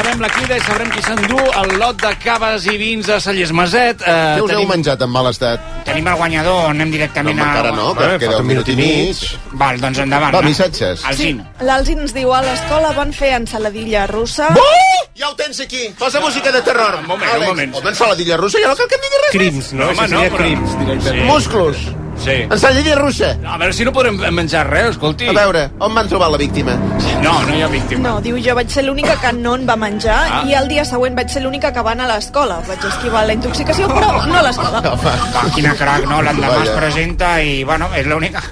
[0.10, 3.51] Acabem la crida i sabrem qui s'endú el lot de caves i vins de Cellers
[3.53, 3.99] Maset.
[4.01, 5.62] Eh, Què us heu menjat en mal estat?
[5.86, 8.16] Tenim el guanyador, anem directament No, encara no, que a...
[8.24, 9.22] queda un minut i mig.
[9.62, 10.34] Val, doncs endavant.
[10.34, 11.05] Va, missatges.
[11.05, 11.45] Alzina.
[11.62, 14.49] L'Alzin ens diu a l'escola van fer ensaladilla russa.
[14.57, 15.05] Oh!
[15.20, 15.91] Ja ho tens aquí.
[15.99, 17.03] Posa música de terror.
[17.03, 17.78] Un moment, un moment.
[17.78, 19.34] Home, ensaladilla russa, ja no cal que em digui res.
[19.38, 19.91] Crims, no?
[19.93, 21.26] Home, no, seria però- crims, directament.
[21.30, 21.86] Musclos.
[22.20, 22.36] Sí.
[22.51, 23.30] Ensaladilla russa.
[23.47, 25.28] A veure si no podrem menjar res, escolti.
[25.30, 26.76] A veure, on van trobar la víctima?
[27.24, 28.01] No, no hi ha víctima.
[28.09, 30.41] No, diu, jo vaig ser l'única que no en va menjar Ah.
[30.47, 32.59] i el dia següent vaig ser l'única que va anar a l'escola.
[32.67, 34.82] Vaig esquivar la intoxicació, però no a l'escola.
[34.84, 35.15] Va,
[35.55, 36.22] quina crac, no?
[36.22, 38.43] L'endemà es presenta i, bueno, és l'única...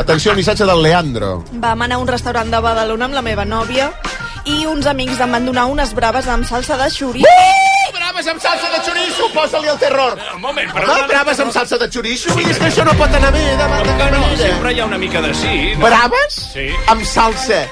[0.00, 1.44] Atenció, missatge del Leandro.
[1.62, 3.90] Vam anar a un restaurant de Badalona amb la meva nòvia
[4.50, 7.26] i uns amics em van donar unes braves amb salsa de xoriço.
[7.26, 7.69] Uh!
[8.20, 10.18] Braves amb salsa de xoriço, posa-li el terror.
[10.34, 13.30] Un moment, Home, braves amb salsa de xoriço, i és que això no pot anar
[13.32, 15.72] bé, de, cap no, sempre hi ha una mica de sí.
[15.78, 15.86] No?
[15.86, 16.36] Braves?
[16.52, 16.66] Sí.
[16.92, 17.62] Amb salsa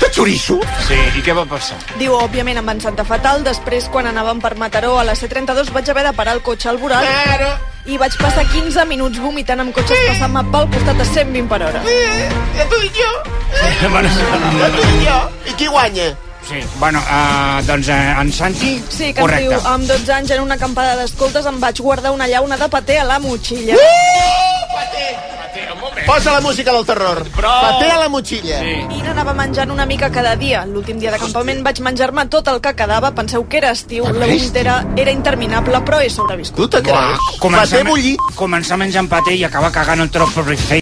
[0.00, 0.56] de xoriço?
[0.86, 1.76] Sí, i què va passar?
[2.00, 3.44] Diu, òbviament em van sentar fatal.
[3.44, 6.80] Després, quan anàvem per Mataró a la C32, vaig haver de parar el cotxe al
[6.80, 7.04] voral.
[7.04, 7.52] Claro.
[7.84, 11.84] I vaig passar 15 minuts vomitant amb cotxes passant-me pel costat a 120 per hora.
[12.56, 13.14] Ja t'ho dic jo.
[13.92, 15.22] Bueno, Ja t'ho dic jo.
[15.52, 16.14] I qui guanya?
[16.48, 19.48] Sí, bueno, uh, doncs uh, en Santi, Sí, que correcte.
[19.48, 22.98] diu, amb 12 anys en una acampada d'escoltes em vaig guardar una llauna de paté
[22.98, 23.76] a la motxilla.
[26.06, 27.22] Posa la música del terror.
[27.30, 27.60] Prou.
[27.62, 28.58] Paté a la motxilla.
[28.60, 28.72] Sí.
[28.98, 30.64] I n'anava menjant una mica cada dia.
[30.66, 33.12] L'últim dia d'acampament vaig menjar-me tot el que quedava.
[33.14, 36.56] Penseu que era estiu, la vomitera era interminable, però he sobreviscut.
[36.56, 37.18] Tu te creus?
[37.40, 38.18] Començar, Paté bullit.
[38.34, 40.44] començar menjant paté i acabar cagant el trop per